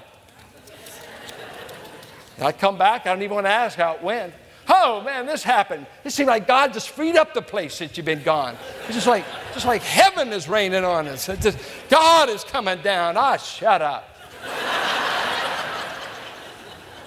And 2.36 2.46
I 2.46 2.52
come 2.52 2.76
back, 2.76 3.06
I 3.06 3.14
don't 3.14 3.22
even 3.22 3.34
want 3.34 3.46
to 3.46 3.50
ask 3.50 3.78
how 3.78 3.92
it 3.92 4.02
went. 4.02 4.34
Oh 4.68 5.02
man, 5.02 5.26
this 5.26 5.42
happened. 5.42 5.86
It 6.04 6.12
seemed 6.12 6.28
like 6.28 6.46
God 6.46 6.72
just 6.72 6.90
freed 6.90 7.16
up 7.16 7.34
the 7.34 7.42
place 7.42 7.74
since 7.74 7.96
you've 7.96 8.06
been 8.06 8.22
gone. 8.22 8.56
It's 8.86 8.94
just 8.94 9.06
like, 9.06 9.24
just 9.54 9.66
like 9.66 9.82
heaven 9.82 10.28
is 10.32 10.48
raining 10.48 10.84
on 10.84 11.08
us. 11.08 11.28
It's 11.28 11.42
just, 11.42 11.58
God 11.88 12.28
is 12.28 12.44
coming 12.44 12.80
down. 12.80 13.16
Ah, 13.16 13.38
shut 13.38 13.82
up. 13.82 14.11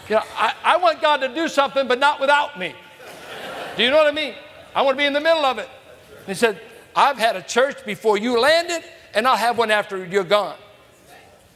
You 0.10 0.16
know, 0.16 0.24
I, 0.36 0.54
I 0.64 0.78
want 0.78 1.02
God 1.02 1.18
to 1.18 1.34
do 1.34 1.48
something, 1.48 1.88
but 1.88 2.00
not 2.00 2.20
without 2.20 2.60
me. 2.60 2.74
Do 3.76 3.84
you 3.84 3.90
know 3.90 3.98
what 3.98 4.08
I 4.08 4.12
mean? 4.12 4.36
I 4.74 4.82
want 4.82 4.96
to 4.96 5.02
be 5.02 5.06
in 5.06 5.14
the 5.14 5.22
middle 5.22 5.46
of 5.46 5.58
it. 5.58 5.70
He 6.28 6.34
said, 6.34 6.60
I've 6.96 7.18
had 7.18 7.36
a 7.36 7.42
church 7.42 7.86
before 7.86 8.18
you 8.18 8.40
landed, 8.40 8.84
and 9.14 9.28
I'll 9.28 9.38
have 9.38 9.58
one 9.58 9.72
after 9.72 10.06
you're 10.06 10.24
gone. 10.24 10.56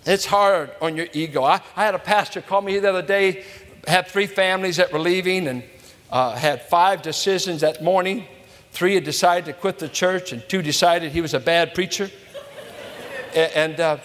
It's 0.06 0.26
hard 0.26 0.72
on 0.82 0.96
your 0.96 1.08
ego. 1.14 1.44
I, 1.44 1.62
I 1.76 1.86
had 1.86 1.96
a 1.96 2.00
pastor 2.00 2.42
call 2.42 2.62
me 2.62 2.80
the 2.80 2.90
other 2.90 3.02
day, 3.02 3.46
had 3.88 4.08
three 4.08 4.28
families 4.28 4.78
that 4.78 4.92
were 4.92 5.00
leaving, 5.00 5.48
and 5.48 5.64
uh, 6.10 6.36
had 6.36 6.64
five 6.64 7.02
decisions 7.02 7.62
that 7.62 7.84
morning. 7.84 8.26
Three 8.72 8.96
had 8.96 9.04
decided 9.04 9.46
to 9.46 9.54
quit 9.54 9.80
the 9.80 9.90
church, 9.90 10.32
and 10.32 10.44
two 10.48 10.62
decided 10.62 11.12
he 11.12 11.22
was 11.22 11.34
a 11.34 11.40
bad 11.40 11.74
preacher. 11.74 12.10
and 13.36 13.80
uh, 13.80 13.98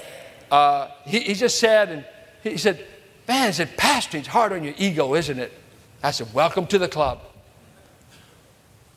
uh, 0.50 0.88
he, 1.04 1.20
he, 1.20 1.34
just 1.34 1.58
said, 1.58 1.88
and 1.90 2.04
he 2.42 2.56
said, 2.56 2.84
Man, 3.26 3.52
said, 3.52 3.76
Pastor, 3.76 4.18
it's 4.18 4.28
hard 4.28 4.52
on 4.52 4.64
your 4.64 4.74
ego, 4.76 5.14
isn't 5.14 5.38
it? 5.38 5.52
I 6.02 6.10
said, 6.10 6.32
Welcome 6.34 6.66
to 6.68 6.78
the 6.78 6.88
club. 6.88 7.20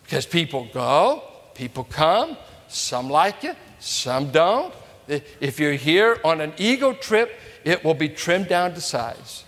Because 0.03 0.25
people 0.25 0.67
go, 0.73 1.23
People 1.53 1.85
come, 1.85 2.37
some 2.67 3.09
like 3.09 3.43
you, 3.43 3.55
some 3.79 4.31
don't. 4.31 4.73
If 5.07 5.59
you're 5.59 5.73
here 5.73 6.19
on 6.23 6.41
an 6.41 6.53
ego 6.57 6.93
trip, 6.93 7.33
it 7.63 7.83
will 7.83 7.93
be 7.93 8.09
trimmed 8.09 8.49
down 8.49 8.73
to 8.73 8.81
size. 8.81 9.45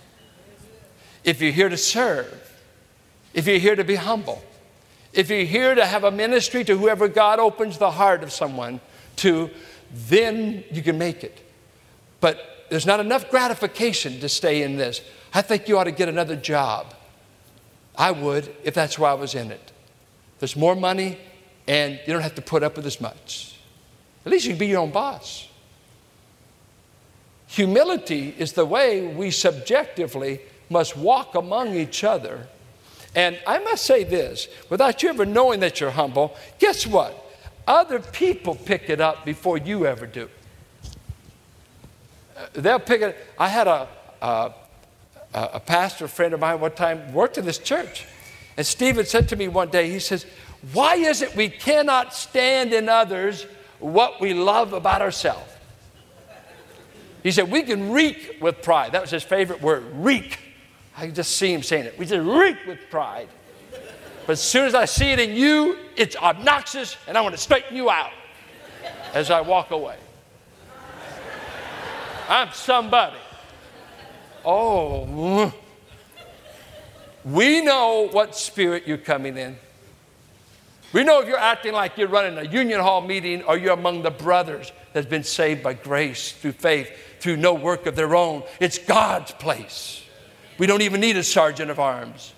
If 1.22 1.42
you're 1.42 1.52
here 1.52 1.68
to 1.68 1.76
serve, 1.76 2.50
if 3.34 3.46
you're 3.46 3.58
here 3.58 3.76
to 3.76 3.84
be 3.84 3.96
humble, 3.96 4.42
if 5.12 5.28
you're 5.28 5.44
here 5.44 5.74
to 5.74 5.84
have 5.84 6.04
a 6.04 6.10
ministry 6.10 6.64
to 6.64 6.78
whoever 6.78 7.08
God 7.08 7.38
opens 7.38 7.78
the 7.78 7.90
heart 7.90 8.22
of 8.22 8.32
someone 8.32 8.80
to, 9.16 9.50
then 9.92 10.64
you 10.70 10.82
can 10.82 10.96
make 10.96 11.22
it. 11.22 11.38
But 12.20 12.59
there's 12.70 12.86
not 12.86 13.00
enough 13.00 13.30
gratification 13.30 14.20
to 14.20 14.28
stay 14.28 14.62
in 14.62 14.76
this. 14.76 15.02
I 15.34 15.42
think 15.42 15.68
you 15.68 15.76
ought 15.76 15.84
to 15.84 15.92
get 15.92 16.08
another 16.08 16.36
job. 16.36 16.94
I 17.96 18.12
would 18.12 18.54
if 18.64 18.74
that's 18.74 18.98
why 18.98 19.10
I 19.10 19.14
was 19.14 19.34
in 19.34 19.50
it. 19.50 19.72
There's 20.38 20.56
more 20.56 20.74
money, 20.74 21.18
and 21.66 22.00
you 22.06 22.12
don't 22.12 22.22
have 22.22 22.36
to 22.36 22.42
put 22.42 22.62
up 22.62 22.76
with 22.76 22.86
as 22.86 23.00
much. 23.00 23.58
At 24.24 24.32
least 24.32 24.46
you 24.46 24.52
can 24.52 24.58
be 24.58 24.68
your 24.68 24.80
own 24.80 24.90
boss. 24.90 25.48
Humility 27.48 28.34
is 28.38 28.52
the 28.52 28.64
way 28.64 29.06
we 29.06 29.30
subjectively 29.30 30.40
must 30.70 30.96
walk 30.96 31.34
among 31.34 31.74
each 31.74 32.04
other. 32.04 32.46
And 33.14 33.38
I 33.46 33.58
must 33.58 33.84
say 33.84 34.04
this 34.04 34.46
without 34.68 35.02
you 35.02 35.08
ever 35.08 35.26
knowing 35.26 35.60
that 35.60 35.80
you're 35.80 35.90
humble, 35.90 36.36
guess 36.60 36.86
what? 36.86 37.26
Other 37.66 37.98
people 37.98 38.54
pick 38.54 38.88
it 38.88 39.00
up 39.00 39.24
before 39.24 39.58
you 39.58 39.84
ever 39.84 40.06
do. 40.06 40.30
They'll 42.52 42.80
pick 42.80 43.02
it. 43.02 43.16
I 43.38 43.48
had 43.48 43.66
a, 43.66 43.88
a, 44.20 44.52
a 45.34 45.60
pastor 45.60 46.08
friend 46.08 46.34
of 46.34 46.40
mine 46.40 46.60
one 46.60 46.72
time 46.72 47.12
worked 47.12 47.38
in 47.38 47.44
this 47.44 47.58
church. 47.58 48.06
And 48.56 48.66
Stephen 48.66 49.06
said 49.06 49.28
to 49.30 49.36
me 49.36 49.48
one 49.48 49.70
day, 49.70 49.90
he 49.90 50.00
says, 50.00 50.26
why 50.72 50.96
is 50.96 51.22
it 51.22 51.34
we 51.34 51.48
cannot 51.48 52.14
stand 52.14 52.72
in 52.72 52.88
others 52.88 53.46
what 53.78 54.20
we 54.20 54.34
love 54.34 54.72
about 54.72 55.00
ourselves? 55.00 55.50
He 57.22 57.30
said, 57.30 57.50
We 57.50 57.62
can 57.62 57.92
reek 57.92 58.38
with 58.40 58.62
pride. 58.62 58.92
That 58.92 59.02
was 59.02 59.10
his 59.10 59.22
favorite 59.22 59.60
word, 59.60 59.84
reek. 59.94 60.38
I 60.96 61.06
can 61.06 61.14
just 61.14 61.36
see 61.36 61.52
him 61.52 61.62
saying 61.62 61.86
it. 61.86 61.98
We 61.98 62.06
just 62.06 62.26
reek 62.26 62.58
with 62.66 62.78
pride. 62.90 63.28
But 64.26 64.32
as 64.32 64.42
soon 64.42 64.66
as 64.66 64.74
I 64.74 64.84
see 64.84 65.12
it 65.12 65.18
in 65.18 65.34
you, 65.34 65.78
it's 65.96 66.16
obnoxious 66.16 66.96
and 67.08 67.16
I 67.16 67.20
want 67.22 67.34
to 67.34 67.40
straighten 67.40 67.76
you 67.76 67.90
out 67.90 68.12
as 69.14 69.30
I 69.30 69.40
walk 69.40 69.70
away. 69.70 69.96
I'm 72.30 72.52
somebody. 72.52 73.16
Oh, 74.44 75.52
we 77.24 77.60
know 77.60 78.08
what 78.12 78.36
spirit 78.36 78.84
you're 78.86 78.98
coming 78.98 79.36
in. 79.36 79.56
We 80.92 81.02
know 81.04 81.20
if 81.20 81.28
you're 81.28 81.38
acting 81.38 81.72
like 81.72 81.98
you're 81.98 82.08
running 82.08 82.38
a 82.38 82.48
union 82.48 82.80
hall 82.80 83.00
meeting 83.00 83.42
or 83.42 83.58
you're 83.58 83.72
among 83.72 84.02
the 84.02 84.10
brothers 84.10 84.72
that's 84.92 85.06
been 85.06 85.24
saved 85.24 85.62
by 85.62 85.74
grace 85.74 86.32
through 86.32 86.52
faith, 86.52 86.90
through 87.20 87.36
no 87.36 87.52
work 87.52 87.86
of 87.86 87.96
their 87.96 88.14
own. 88.14 88.44
It's 88.60 88.78
God's 88.78 89.32
place. 89.32 90.02
We 90.56 90.66
don't 90.66 90.82
even 90.82 91.00
need 91.00 91.16
a 91.16 91.24
sergeant 91.24 91.70
of 91.70 91.80
arms. 91.80 92.32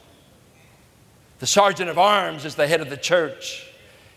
The 1.38 1.46
sergeant 1.46 1.90
of 1.90 1.98
arms 1.98 2.44
is 2.44 2.54
the 2.54 2.66
head 2.66 2.80
of 2.80 2.88
the 2.88 2.96
church. 2.96 3.68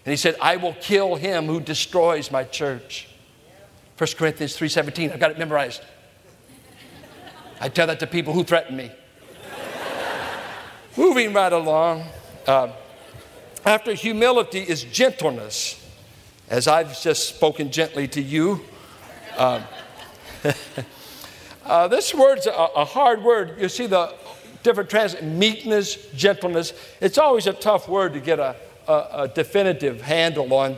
And 0.06 0.12
he 0.12 0.18
said, 0.18 0.36
I 0.42 0.56
will 0.56 0.76
kill 0.80 1.16
him 1.16 1.48
who 1.48 1.60
destroys 1.60 2.32
my 2.32 2.44
church. 2.46 3.10
1 3.98 4.10
Corinthians 4.18 4.58
3.17, 4.58 5.14
I've 5.14 5.20
got 5.20 5.32
it 5.32 5.40
memorized. 5.40 5.82
I 7.62 7.70
tell 7.70 7.88
that 7.88 8.00
to 8.02 8.08
people 8.08 8.34
who 8.34 8.44
threaten 8.44 8.76
me. 8.76 8.92
Moving 10.98 11.34
right 11.34 11.52
along. 11.52 12.04
Uh, 12.46 12.74
after 13.66 13.94
humility 13.94 14.60
is 14.60 14.84
gentleness, 14.84 15.82
as 16.50 16.68
I've 16.68 17.02
just 17.02 17.30
spoken 17.30 17.72
gently 17.72 18.08
to 18.10 18.22
you. 18.22 18.62
Uh, 19.38 19.62
uh, 21.66 21.88
this 21.88 22.14
word's 22.14 22.48
a, 22.48 22.52
a, 22.52 22.86
hard 22.86 23.24
word. 23.24 23.56
You 23.60 23.70
see 23.70 23.88
the 23.88 24.14
different 24.62 24.90
trans 24.90 25.22
meekness, 25.22 25.96
gentleness. 26.12 26.74
It's 27.00 27.18
always 27.18 27.48
a 27.48 27.54
tough 27.54 27.88
word 27.88 28.14
to 28.14 28.20
get 28.20 28.40
a, 28.40 28.56
a, 28.88 29.08
a 29.14 29.28
definitive 29.34 30.02
handle 30.02 30.54
on. 30.54 30.78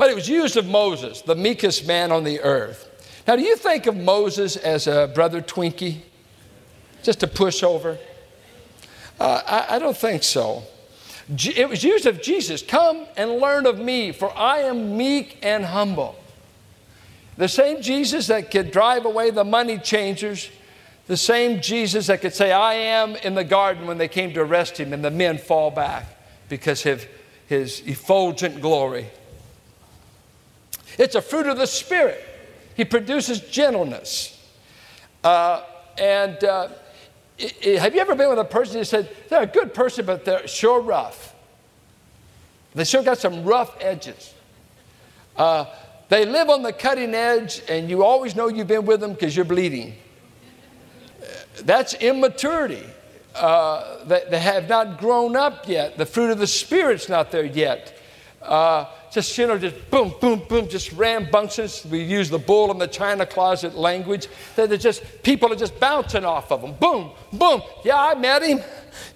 But 0.00 0.08
it 0.08 0.14
was 0.14 0.30
used 0.30 0.56
of 0.56 0.66
Moses, 0.66 1.20
the 1.20 1.34
meekest 1.34 1.86
man 1.86 2.10
on 2.10 2.24
the 2.24 2.40
earth. 2.40 2.88
Now, 3.28 3.36
do 3.36 3.42
you 3.42 3.54
think 3.54 3.84
of 3.84 3.94
Moses 3.94 4.56
as 4.56 4.86
a 4.86 5.10
brother 5.14 5.42
Twinkie? 5.42 5.98
Just 7.02 7.22
a 7.22 7.26
pushover? 7.26 7.98
Uh, 9.20 9.42
I, 9.46 9.76
I 9.76 9.78
don't 9.78 9.94
think 9.94 10.22
so. 10.22 10.62
It 11.28 11.68
was 11.68 11.84
used 11.84 12.06
of 12.06 12.22
Jesus. 12.22 12.62
Come 12.62 13.08
and 13.18 13.32
learn 13.32 13.66
of 13.66 13.78
me, 13.78 14.10
for 14.12 14.34
I 14.34 14.60
am 14.60 14.96
meek 14.96 15.36
and 15.42 15.66
humble. 15.66 16.16
The 17.36 17.46
same 17.46 17.82
Jesus 17.82 18.28
that 18.28 18.50
could 18.50 18.70
drive 18.70 19.04
away 19.04 19.30
the 19.30 19.44
money 19.44 19.76
changers, 19.76 20.48
the 21.08 21.16
same 21.18 21.60
Jesus 21.60 22.06
that 22.06 22.22
could 22.22 22.32
say, 22.32 22.52
I 22.52 22.72
am 22.72 23.16
in 23.16 23.34
the 23.34 23.44
garden 23.44 23.86
when 23.86 23.98
they 23.98 24.08
came 24.08 24.32
to 24.32 24.40
arrest 24.40 24.80
him, 24.80 24.94
and 24.94 25.04
the 25.04 25.10
men 25.10 25.36
fall 25.36 25.70
back 25.70 26.06
because 26.48 26.86
of 26.86 27.06
his 27.48 27.82
effulgent 27.86 28.62
glory. 28.62 29.10
It's 30.98 31.14
a 31.14 31.22
fruit 31.22 31.46
of 31.46 31.56
the 31.56 31.66
Spirit. 31.66 32.24
He 32.74 32.84
produces 32.84 33.40
gentleness. 33.40 34.36
Uh, 35.22 35.64
and 35.98 36.42
uh, 36.44 36.68
it, 37.38 37.54
it, 37.60 37.78
have 37.80 37.94
you 37.94 38.00
ever 38.00 38.14
been 38.14 38.30
with 38.30 38.38
a 38.38 38.44
person 38.44 38.78
who 38.78 38.84
said, 38.84 39.14
they're 39.28 39.42
a 39.42 39.46
good 39.46 39.74
person, 39.74 40.06
but 40.06 40.24
they're 40.24 40.46
sure 40.46 40.80
rough? 40.80 41.34
They 42.74 42.84
sure 42.84 43.02
got 43.02 43.18
some 43.18 43.44
rough 43.44 43.76
edges. 43.80 44.34
Uh, 45.36 45.66
they 46.08 46.24
live 46.24 46.50
on 46.50 46.62
the 46.62 46.72
cutting 46.72 47.14
edge, 47.14 47.62
and 47.68 47.88
you 47.88 48.04
always 48.04 48.34
know 48.34 48.48
you've 48.48 48.66
been 48.66 48.84
with 48.84 49.00
them 49.00 49.12
because 49.12 49.34
you're 49.34 49.44
bleeding. 49.44 49.94
That's 51.62 51.94
immaturity. 51.94 52.84
Uh, 53.34 54.04
they, 54.04 54.24
they, 54.30 54.40
have 54.40 54.68
not 54.68 54.98
grown 54.98 55.36
up 55.36 55.68
yet. 55.68 55.96
The 55.96 56.06
fruit 56.06 56.30
of 56.30 56.38
the 56.38 56.46
Spirit's 56.46 57.08
not 57.08 57.30
there 57.30 57.44
yet. 57.44 57.96
Uh, 58.42 58.86
just, 59.10 59.36
you 59.36 59.46
know, 59.46 59.58
just 59.58 59.90
boom, 59.90 60.14
boom, 60.20 60.42
boom, 60.48 60.68
just 60.68 60.92
rambunctious. 60.92 61.84
We 61.84 62.02
use 62.02 62.30
the 62.30 62.38
bull 62.38 62.70
in 62.70 62.78
the 62.78 62.86
china 62.86 63.26
closet 63.26 63.76
language. 63.76 64.28
That 64.56 64.68
They're 64.68 64.78
just, 64.78 65.02
people 65.22 65.52
are 65.52 65.56
just 65.56 65.78
bouncing 65.78 66.24
off 66.24 66.50
of 66.50 66.62
them. 66.62 66.74
Boom, 66.74 67.10
boom. 67.32 67.62
Yeah, 67.84 68.00
I 68.00 68.14
met 68.14 68.42
him. 68.42 68.60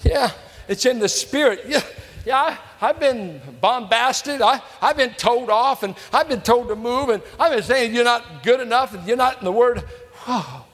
Yeah, 0.03 0.31
it's 0.69 0.85
in 0.85 0.99
the 0.99 1.09
spirit. 1.09 1.65
Yeah, 1.67 1.83
yeah, 2.27 2.57
I, 2.81 2.87
have 2.87 3.01
been 3.01 3.41
bombasted. 3.61 4.43
I, 4.43 4.61
I've 4.81 4.97
been 4.97 5.15
told 5.15 5.51
off 5.51 5.83
and 5.83 5.95
I've 6.13 6.29
been 6.29 6.41
told 6.41 6.69
to 6.69 6.77
move 6.77 7.11
and 7.11 7.23
I've 7.39 7.53
been 7.53 7.63
saying 7.63 7.95
you're 7.95 8.05
not 8.05 8.43
good 8.43 8.61
enough 8.61 8.95
and 8.95 9.07
you're 9.07 9.17
not 9.17 9.39
in 9.39 9.45
the 9.45 9.53
Word. 9.53 9.85
Oh. 10.27 10.65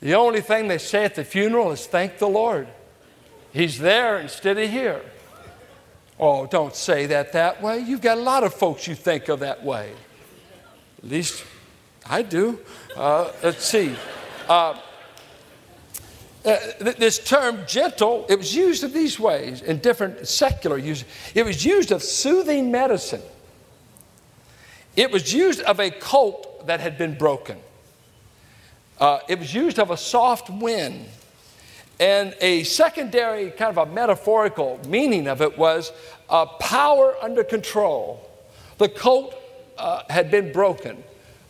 The 0.00 0.14
only 0.14 0.42
thing 0.42 0.68
they 0.68 0.78
say 0.78 1.04
at 1.04 1.14
the 1.14 1.24
funeral 1.24 1.72
is 1.72 1.86
thank 1.86 2.18
the 2.18 2.28
Lord. 2.28 2.68
He's 3.52 3.78
there 3.78 4.18
instead 4.18 4.58
of 4.58 4.68
here. 4.70 5.00
Oh, 6.18 6.46
don't 6.46 6.74
say 6.74 7.06
that 7.06 7.32
that 7.32 7.60
way. 7.62 7.80
You've 7.80 8.00
got 8.00 8.18
a 8.18 8.20
lot 8.20 8.44
of 8.44 8.54
folks 8.54 8.86
you 8.86 8.94
think 8.94 9.28
of 9.28 9.40
that 9.40 9.64
way. 9.64 9.92
At 10.98 11.10
least 11.10 11.44
I 12.06 12.22
do. 12.22 12.60
Uh, 12.96 13.32
let's 13.42 13.64
see. 13.64 13.96
Uh, 14.48 14.78
uh, 16.44 16.56
this 16.78 17.18
term 17.18 17.60
gentle, 17.66 18.26
it 18.28 18.36
was 18.36 18.54
used 18.54 18.84
of 18.84 18.92
these 18.92 19.18
ways 19.18 19.62
in 19.62 19.78
different 19.78 20.28
secular 20.28 20.76
use. 20.76 21.04
It 21.34 21.44
was 21.44 21.64
used 21.64 21.90
of 21.90 22.02
soothing 22.02 22.70
medicine. 22.70 23.22
It 24.94 25.10
was 25.10 25.32
used 25.32 25.60
of 25.62 25.80
a 25.80 25.90
colt 25.90 26.66
that 26.66 26.80
had 26.80 26.98
been 26.98 27.16
broken. 27.16 27.58
Uh, 28.98 29.20
it 29.28 29.38
was 29.38 29.54
used 29.54 29.78
of 29.78 29.90
a 29.90 29.96
soft 29.96 30.50
wind. 30.50 31.06
And 32.00 32.34
a 32.40 32.64
secondary, 32.64 33.50
kind 33.50 33.76
of 33.76 33.88
a 33.88 33.90
metaphorical 33.90 34.80
meaning 34.88 35.28
of 35.28 35.40
it 35.40 35.56
was 35.56 35.92
uh, 36.28 36.46
power 36.46 37.14
under 37.22 37.44
control. 37.44 38.28
The 38.78 38.88
colt 38.88 39.34
uh, 39.78 40.02
had 40.10 40.30
been 40.30 40.52
broken. 40.52 41.02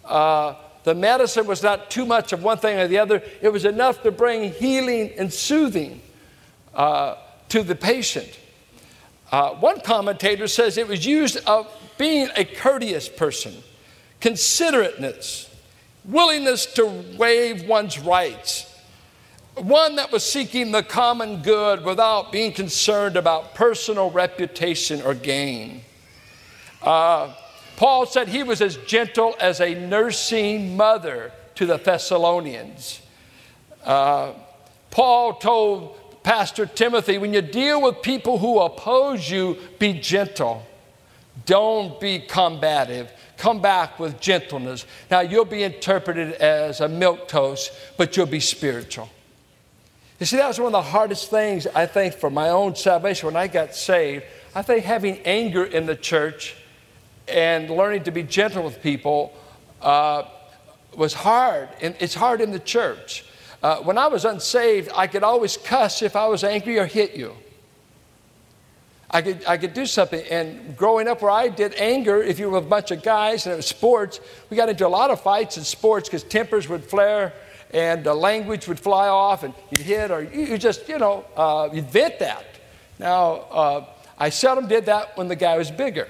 Uh, 0.05 0.55
the 0.85 0.95
medicine 0.95 1.47
was 1.47 1.63
not 1.63 1.91
too 1.91 2.05
much 2.05 2.35
of 2.35 2.43
one 2.43 2.59
thing 2.59 2.79
or 2.79 2.87
the 2.87 2.99
other, 2.99 3.23
it 3.41 3.49
was 3.49 3.65
enough 3.65 4.03
to 4.03 4.11
bring 4.11 4.53
healing 4.53 5.13
and 5.17 5.33
soothing 5.33 6.03
uh, 6.75 7.17
to 7.49 7.63
the 7.63 7.75
patient. 7.75 8.39
Uh, 9.33 9.55
one 9.55 9.81
commentator 9.81 10.47
says 10.47 10.77
it 10.77 10.87
was 10.87 11.07
used 11.07 11.39
of 11.47 11.67
being 11.97 12.29
a 12.37 12.45
courteous 12.45 13.09
person, 13.09 13.55
considerateness, 14.21 15.49
willingness 16.05 16.67
to 16.67 16.85
waive 17.17 17.67
one's 17.67 17.99
rights 17.99 18.74
one 19.55 19.97
that 19.97 20.11
was 20.11 20.25
seeking 20.25 20.73
the 20.73 20.83
common 20.83 21.43
good 21.43 21.85
without 21.85 22.33
being 22.33 22.53
concerned 22.53 23.17
about 23.17 23.55
personal 23.55 24.11
reputation 24.11 25.01
or 25.03 25.15
gain. 25.15 25.83
Uh, 26.83 27.35
Paul 27.77 28.07
said 28.07 28.29
he 28.29 28.43
was 28.43 28.61
as 28.61 28.77
gentle 28.79 29.35
as 29.41 29.61
a 29.61 29.75
nursing 29.75 30.77
mother 30.77 31.33
to 31.55 31.67
the 31.67 31.77
Thessalonians. 31.77 33.01
Uh, 33.85 34.33
Paul 34.91 35.35
told 35.35 36.23
Pastor 36.23 36.67
Timothy, 36.67 37.19
when 37.19 37.35
you 37.35 37.43
deal 37.43 37.83
with 37.83 38.03
people 38.03 38.39
who 38.39 38.61
oppose 38.61 39.29
you, 39.29 39.59
be 39.79 39.93
gentle. 39.93 40.65
Don't 41.47 42.01
be 42.01 42.21
combative. 42.21 43.11
Come 43.37 43.61
back 43.61 43.99
with 43.99 44.21
gentleness. 44.21 44.87
Now, 45.11 45.21
you'll 45.21 45.45
be 45.45 45.65
interpreted 45.65 46.35
as 46.35 46.81
a 46.81 46.89
milk 46.89 47.29
toast, 47.29 47.73
but 47.97 48.17
you'll 48.17 48.27
be 48.27 48.41
spiritual. 48.41 49.09
You 50.21 50.27
see, 50.27 50.37
that 50.37 50.47
was 50.47 50.59
one 50.59 50.67
of 50.67 50.73
the 50.73 50.91
hardest 50.91 51.29
things, 51.29 51.67
I 51.67 51.87
think, 51.87 52.15
for 52.15 52.31
my 52.31 52.51
own 52.51 52.77
salvation 52.77 53.27
when 53.27 53.37
I 53.37 53.49
got 53.49 53.75
saved. 53.75 54.25
I 54.55 54.63
think 54.63 54.85
having 54.85 55.19
anger 55.25 55.65
in 55.65 55.87
the 55.87 55.97
church 55.97 56.57
and 57.27 57.69
learning 57.69 58.05
to 58.05 58.13
be 58.13 58.23
gentle 58.23 58.63
with 58.63 58.81
people 58.81 59.35
uh, 59.83 60.25
was 60.97 61.15
hard. 61.15 61.69
And 61.81 61.97
it's 61.99 62.15
hard 62.15 62.41
in 62.41 62.53
the 62.53 62.61
church. 62.61 63.25
Uh, 63.61 63.79
when 63.79 63.99
I 63.99 64.07
was 64.07 64.25
unsaved, 64.25 64.91
I 64.95 65.09
could 65.09 65.25
always 65.25 65.57
cuss 65.57 66.03
if 66.03 66.15
I 66.15 66.29
was 66.29 66.45
angry 66.45 66.79
or 66.79 66.87
hit 66.87 67.17
you. 67.17 67.35
I 69.11 69.23
could, 69.23 69.45
I 69.47 69.57
could 69.57 69.75
do 69.75 69.87
something. 69.87 70.25
And 70.31 70.77
growing 70.77 71.09
up 71.09 71.23
where 71.23 71.31
I 71.31 71.49
did 71.49 71.75
anger, 71.75 72.23
if 72.23 72.39
you 72.39 72.51
were 72.51 72.59
a 72.59 72.63
bunch 72.63 72.91
of 72.93 73.03
guys 73.03 73.47
and 73.47 73.53
it 73.53 73.57
was 73.57 73.67
sports, 73.67 74.21
we 74.51 74.57
got 74.57 74.69
into 74.69 74.87
a 74.87 74.89
lot 74.89 75.11
of 75.11 75.21
fights 75.21 75.57
in 75.57 75.65
sports 75.65 76.09
because 76.09 76.23
tempers 76.23 76.69
would 76.69 76.85
flare 76.85 77.33
and 77.75 78.05
the 78.05 78.15
language 78.15 78.69
would 78.69 78.79
fly 78.79 79.09
off 79.09 79.43
and 79.43 79.53
you'd 79.71 79.81
hit 79.81 80.13
or 80.13 80.23
you, 80.23 80.57
just, 80.57 80.89
you 80.89 80.97
know, 80.97 81.25
uh, 81.37 81.69
you'd 81.73 81.91
vent 81.91 82.21
that. 82.21 82.47
Now, 83.01 83.33
uh, 83.51 83.87
I 84.17 84.31
seldom 84.31 84.69
did 84.69 84.87
that 84.87 85.17
when 85.19 85.27
the 85.27 85.35
guy 85.35 85.59
was 85.59 85.73
bigger. 85.73 86.07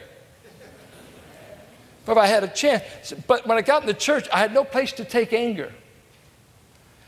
But 2.05 2.13
if 2.13 2.19
I 2.19 2.27
had 2.27 2.45
a 2.45 2.49
chance, 2.49 3.15
but 3.27 3.47
when 3.47 3.57
I 3.57 3.63
got 3.63 3.81
in 3.81 3.87
the 3.87 3.95
church, 3.95 4.29
I 4.31 4.41
had 4.41 4.53
no 4.53 4.63
place 4.63 4.93
to 4.93 5.07
take 5.07 5.33
anger. 5.33 5.73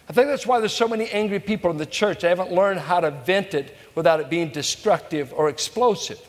I 0.09 0.15
think 0.15 0.29
that's 0.29 0.47
why 0.47 0.59
there's 0.59 0.73
so 0.73 0.89
many 0.89 1.11
angry 1.11 1.39
people 1.39 1.71
in 1.71 1.77
the 1.77 1.85
church. 1.85 2.23
They 2.23 2.31
haven't 2.31 2.51
learned 2.51 2.81
how 2.81 3.01
to 3.01 3.11
vent 3.11 3.53
it 3.53 3.77
without 3.95 4.21
it 4.21 4.31
being 4.31 4.49
destructive 4.49 5.35
or 5.35 5.51
explosive. 5.51 6.21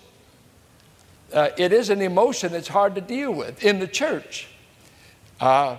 Uh, 1.32 1.50
it 1.58 1.72
is 1.72 1.90
an 1.90 2.02
emotion 2.02 2.52
that's 2.52 2.68
hard 2.68 2.96
to 2.96 3.02
deal 3.02 3.32
with 3.32 3.64
in 3.64 3.80
the 3.80 3.88
church. 3.88 4.48
Uh, 5.40 5.78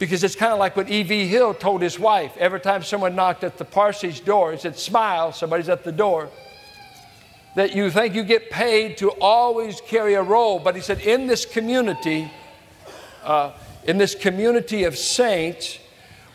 because 0.00 0.24
it's 0.24 0.34
kind 0.34 0.50
of 0.50 0.58
like 0.58 0.76
what 0.76 0.90
E.V. 0.90 1.26
Hill 1.26 1.52
told 1.52 1.82
his 1.82 1.98
wife 1.98 2.34
every 2.38 2.58
time 2.58 2.82
someone 2.82 3.14
knocked 3.14 3.44
at 3.44 3.58
the 3.58 3.66
parsonage 3.66 4.24
door, 4.24 4.50
he 4.50 4.58
said, 4.58 4.78
Smile, 4.78 5.30
somebody's 5.30 5.68
at 5.68 5.84
the 5.84 5.92
door. 5.92 6.30
That 7.54 7.76
you 7.76 7.90
think 7.90 8.14
you 8.14 8.24
get 8.24 8.50
paid 8.50 8.96
to 8.98 9.10
always 9.20 9.82
carry 9.82 10.14
a 10.14 10.22
role. 10.22 10.58
But 10.58 10.74
he 10.74 10.80
said, 10.80 11.00
In 11.00 11.26
this 11.26 11.44
community, 11.44 12.32
uh, 13.22 13.52
in 13.84 13.98
this 13.98 14.14
community 14.14 14.84
of 14.84 14.96
saints, 14.96 15.78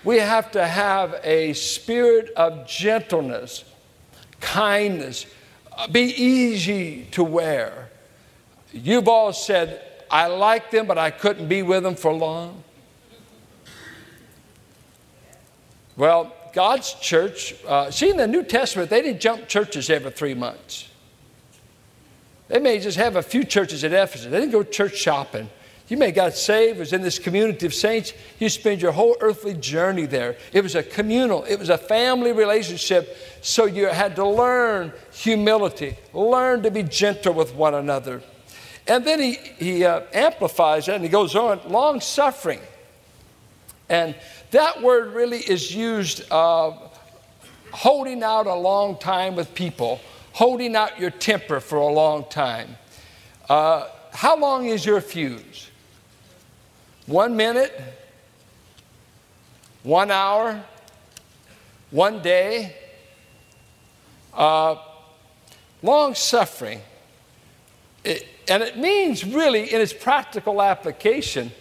we 0.03 0.17
have 0.17 0.51
to 0.51 0.67
have 0.67 1.19
a 1.23 1.53
spirit 1.53 2.31
of 2.35 2.67
gentleness, 2.67 3.65
kindness, 4.41 5.25
uh, 5.75 5.87
be 5.87 6.01
easy 6.01 7.07
to 7.11 7.23
wear. 7.23 7.89
You've 8.71 9.07
all 9.07 9.33
said, 9.33 9.81
I 10.11 10.27
like 10.27 10.69
them, 10.69 10.85
but 10.85 10.99
I 10.99 11.09
couldn't 11.09 11.47
be 11.47 11.63
with 11.63 11.81
them 11.81 11.95
for 11.95 12.13
long. 12.13 12.63
Well, 15.97 16.33
God's 16.53 16.93
church, 16.93 17.55
uh, 17.67 17.91
see 17.91 18.09
in 18.09 18.17
the 18.17 18.27
New 18.27 18.43
Testament, 18.43 18.89
they 18.89 19.01
didn't 19.01 19.21
jump 19.21 19.47
churches 19.47 19.89
every 19.89 20.11
three 20.11 20.33
months. 20.33 20.89
They 22.47 22.59
may 22.59 22.79
just 22.79 22.97
have 22.97 23.15
a 23.15 23.23
few 23.23 23.43
churches 23.43 23.83
at 23.83 23.91
Ephesus. 23.91 24.31
They 24.31 24.39
didn't 24.39 24.51
go 24.51 24.63
church 24.63 24.95
shopping. 24.97 25.49
You 25.87 25.97
may 25.97 26.11
got 26.11 26.33
saved, 26.33 26.79
was 26.79 26.93
in 26.93 27.01
this 27.01 27.19
community 27.19 27.65
of 27.65 27.73
saints. 27.73 28.13
You 28.39 28.49
spend 28.49 28.81
your 28.81 28.91
whole 28.91 29.15
earthly 29.19 29.53
journey 29.53 30.07
there. 30.07 30.35
It 30.51 30.61
was 30.61 30.73
a 30.73 30.81
communal, 30.81 31.43
it 31.43 31.57
was 31.57 31.69
a 31.69 31.77
family 31.77 32.31
relationship. 32.31 33.15
So 33.41 33.65
you 33.65 33.87
had 33.87 34.15
to 34.15 34.25
learn 34.25 34.93
humility, 35.11 35.97
learn 36.11 36.63
to 36.63 36.71
be 36.71 36.83
gentle 36.83 37.33
with 37.33 37.53
one 37.53 37.75
another. 37.75 38.23
And 38.87 39.05
then 39.05 39.19
he, 39.19 39.33
he 39.57 39.85
uh, 39.85 40.01
amplifies 40.13 40.87
that 40.87 40.95
and 40.95 41.03
he 41.03 41.09
goes 41.09 41.35
on 41.35 41.59
long 41.67 42.01
suffering. 42.01 42.61
And 43.89 44.15
that 44.51 44.81
word 44.81 45.13
really 45.13 45.39
is 45.39 45.73
used 45.73 46.29
uh, 46.31 46.71
holding 47.71 48.23
out 48.23 48.47
a 48.47 48.55
long 48.55 48.97
time 48.97 49.35
with 49.35 49.53
people, 49.53 49.99
holding 50.33 50.75
out 50.75 50.99
your 50.99 51.09
temper 51.09 51.59
for 51.59 51.77
a 51.77 51.87
long 51.87 52.25
time. 52.29 52.77
Uh, 53.49 53.87
how 54.11 54.37
long 54.37 54.65
is 54.65 54.85
your 54.85 55.01
fuse? 55.01 55.69
One 57.05 57.35
minute? 57.35 57.79
One 59.83 60.09
hour? 60.09 60.63
One 61.91 62.21
day? 62.21 62.75
Uh, 64.33 64.75
long 65.83 66.15
suffering. 66.15 66.81
It, 68.03 68.25
and 68.47 68.63
it 68.63 68.77
means 68.77 69.23
really, 69.25 69.71
in 69.71 69.81
its 69.81 69.93
practical 69.93 70.61
application, 70.61 71.51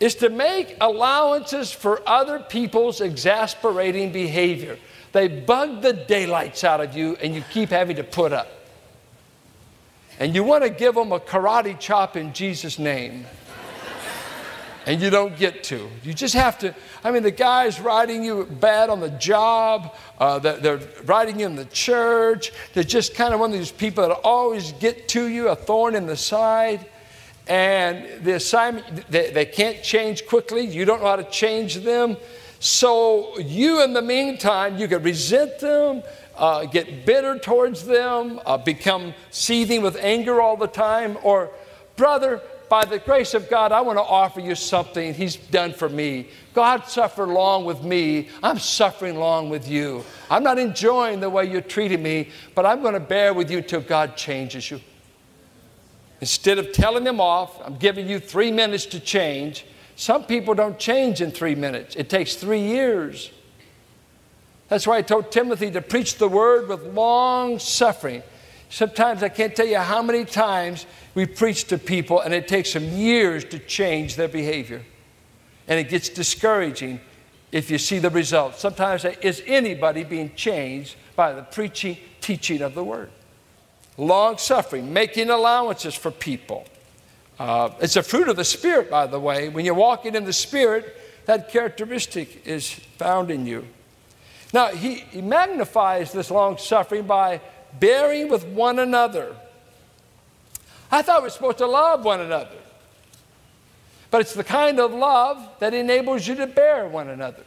is 0.00 0.14
to 0.16 0.30
make 0.30 0.76
allowances 0.80 1.70
for 1.70 2.02
other 2.08 2.38
people's 2.38 3.00
exasperating 3.00 4.12
behavior. 4.12 4.78
They 5.12 5.28
bug 5.28 5.82
the 5.82 5.92
daylights 5.92 6.64
out 6.64 6.80
of 6.80 6.96
you, 6.96 7.16
and 7.22 7.34
you 7.34 7.44
keep 7.52 7.68
having 7.70 7.96
to 7.96 8.04
put 8.04 8.32
up. 8.32 8.48
And 10.18 10.34
you 10.34 10.42
want 10.42 10.64
to 10.64 10.70
give 10.70 10.94
them 10.94 11.12
a 11.12 11.20
karate 11.20 11.78
chop 11.78 12.16
in 12.16 12.32
Jesus' 12.32 12.78
name 12.78 13.26
and 14.86 15.00
you 15.00 15.10
don't 15.10 15.36
get 15.36 15.62
to. 15.64 15.88
You 16.02 16.14
just 16.14 16.34
have 16.34 16.58
to. 16.60 16.74
I 17.04 17.10
mean, 17.10 17.22
the 17.22 17.30
guy's 17.30 17.80
writing 17.80 18.24
you 18.24 18.44
bad 18.44 18.90
on 18.90 19.00
the 19.00 19.10
job, 19.10 19.94
uh, 20.18 20.38
they're, 20.38 20.56
they're 20.78 21.28
you 21.28 21.46
in 21.46 21.54
the 21.54 21.66
church. 21.66 22.52
They're 22.74 22.82
just 22.82 23.14
kind 23.14 23.34
of 23.34 23.40
one 23.40 23.52
of 23.52 23.58
these 23.58 23.72
people 23.72 24.08
that 24.08 24.14
always 24.24 24.72
get 24.72 25.08
to 25.08 25.26
you, 25.26 25.48
a 25.48 25.56
thorn 25.56 25.94
in 25.94 26.06
the 26.06 26.16
side. 26.16 26.86
And 27.50 28.22
the 28.24 28.34
assignment, 28.34 29.10
they, 29.10 29.30
they 29.30 29.44
can't 29.44 29.82
change 29.82 30.24
quickly. 30.28 30.64
You 30.64 30.84
don't 30.84 31.00
know 31.00 31.08
how 31.08 31.16
to 31.16 31.28
change 31.30 31.74
them. 31.78 32.16
So, 32.60 33.36
you, 33.40 33.82
in 33.82 33.92
the 33.92 34.02
meantime, 34.02 34.78
you 34.78 34.86
could 34.86 35.02
resent 35.02 35.58
them, 35.58 36.04
uh, 36.36 36.66
get 36.66 37.04
bitter 37.04 37.40
towards 37.40 37.84
them, 37.84 38.38
uh, 38.46 38.56
become 38.56 39.14
seething 39.32 39.82
with 39.82 39.96
anger 39.96 40.40
all 40.40 40.56
the 40.56 40.68
time, 40.68 41.18
or, 41.24 41.50
brother, 41.96 42.40
by 42.68 42.84
the 42.84 43.00
grace 43.00 43.34
of 43.34 43.50
God, 43.50 43.72
I 43.72 43.80
want 43.80 43.98
to 43.98 44.04
offer 44.04 44.38
you 44.38 44.54
something 44.54 45.12
He's 45.12 45.34
done 45.34 45.72
for 45.72 45.88
me. 45.88 46.28
God 46.54 46.86
suffered 46.86 47.30
long 47.30 47.64
with 47.64 47.82
me. 47.82 48.28
I'm 48.44 48.60
suffering 48.60 49.16
long 49.16 49.50
with 49.50 49.68
you. 49.68 50.04
I'm 50.30 50.44
not 50.44 50.60
enjoying 50.60 51.18
the 51.18 51.28
way 51.28 51.50
you're 51.50 51.62
treating 51.62 52.00
me, 52.00 52.28
but 52.54 52.64
I'm 52.64 52.80
going 52.80 52.94
to 52.94 53.00
bear 53.00 53.34
with 53.34 53.50
you 53.50 53.58
until 53.58 53.80
God 53.80 54.16
changes 54.16 54.70
you. 54.70 54.80
Instead 56.20 56.58
of 56.58 56.72
telling 56.72 57.04
them 57.04 57.20
off, 57.20 57.60
I'm 57.64 57.76
giving 57.76 58.08
you 58.08 58.18
three 58.18 58.50
minutes 58.50 58.86
to 58.86 59.00
change. 59.00 59.64
Some 59.96 60.24
people 60.24 60.54
don't 60.54 60.78
change 60.78 61.20
in 61.20 61.30
three 61.30 61.54
minutes, 61.54 61.96
it 61.96 62.08
takes 62.08 62.34
three 62.34 62.60
years. 62.60 63.30
That's 64.68 64.86
why 64.86 64.98
I 64.98 65.02
told 65.02 65.32
Timothy 65.32 65.70
to 65.72 65.80
preach 65.80 66.16
the 66.16 66.28
word 66.28 66.68
with 66.68 66.94
long 66.94 67.58
suffering. 67.58 68.22
Sometimes 68.68 69.24
I 69.24 69.28
can't 69.28 69.54
tell 69.54 69.66
you 69.66 69.78
how 69.78 70.00
many 70.00 70.24
times 70.24 70.86
we 71.16 71.26
preach 71.26 71.64
to 71.64 71.78
people 71.78 72.20
and 72.20 72.32
it 72.32 72.46
takes 72.46 72.72
them 72.72 72.84
years 72.84 73.44
to 73.46 73.58
change 73.58 74.14
their 74.14 74.28
behavior. 74.28 74.82
And 75.66 75.80
it 75.80 75.88
gets 75.88 76.08
discouraging 76.08 77.00
if 77.50 77.68
you 77.68 77.78
see 77.78 77.98
the 77.98 78.10
results. 78.10 78.60
Sometimes 78.60 79.04
is 79.04 79.42
anybody 79.44 80.04
being 80.04 80.32
changed 80.36 80.94
by 81.16 81.32
the 81.32 81.42
preaching, 81.42 81.96
teaching 82.20 82.62
of 82.62 82.74
the 82.74 82.84
word? 82.84 83.10
Long 83.96 84.38
suffering, 84.38 84.92
making 84.92 85.30
allowances 85.30 85.94
for 85.94 86.10
people. 86.10 86.66
Uh, 87.38 87.70
it's 87.80 87.96
a 87.96 88.02
fruit 88.02 88.28
of 88.28 88.36
the 88.36 88.44
Spirit, 88.44 88.90
by 88.90 89.06
the 89.06 89.18
way. 89.18 89.48
When 89.48 89.64
you're 89.64 89.74
walking 89.74 90.14
in 90.14 90.24
the 90.24 90.32
Spirit, 90.32 90.96
that 91.26 91.50
characteristic 91.50 92.46
is 92.46 92.70
found 92.70 93.30
in 93.30 93.46
you. 93.46 93.66
Now, 94.52 94.68
he, 94.68 94.96
he 94.96 95.22
magnifies 95.22 96.12
this 96.12 96.30
long 96.30 96.58
suffering 96.58 97.04
by 97.04 97.40
bearing 97.78 98.28
with 98.28 98.44
one 98.44 98.78
another. 98.78 99.36
I 100.90 101.02
thought 101.02 101.22
we 101.22 101.28
are 101.28 101.30
supposed 101.30 101.58
to 101.58 101.66
love 101.66 102.04
one 102.04 102.20
another. 102.20 102.56
But 104.10 104.22
it's 104.22 104.34
the 104.34 104.44
kind 104.44 104.80
of 104.80 104.92
love 104.92 105.48
that 105.60 105.72
enables 105.72 106.26
you 106.26 106.34
to 106.34 106.46
bear 106.46 106.88
one 106.88 107.08
another. 107.08 107.44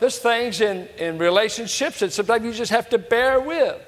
There's 0.00 0.18
things 0.18 0.60
in, 0.60 0.88
in 0.98 1.18
relationships 1.18 2.00
that 2.00 2.12
sometimes 2.12 2.44
you 2.44 2.52
just 2.52 2.70
have 2.70 2.88
to 2.90 2.98
bear 2.98 3.38
with. 3.38 3.80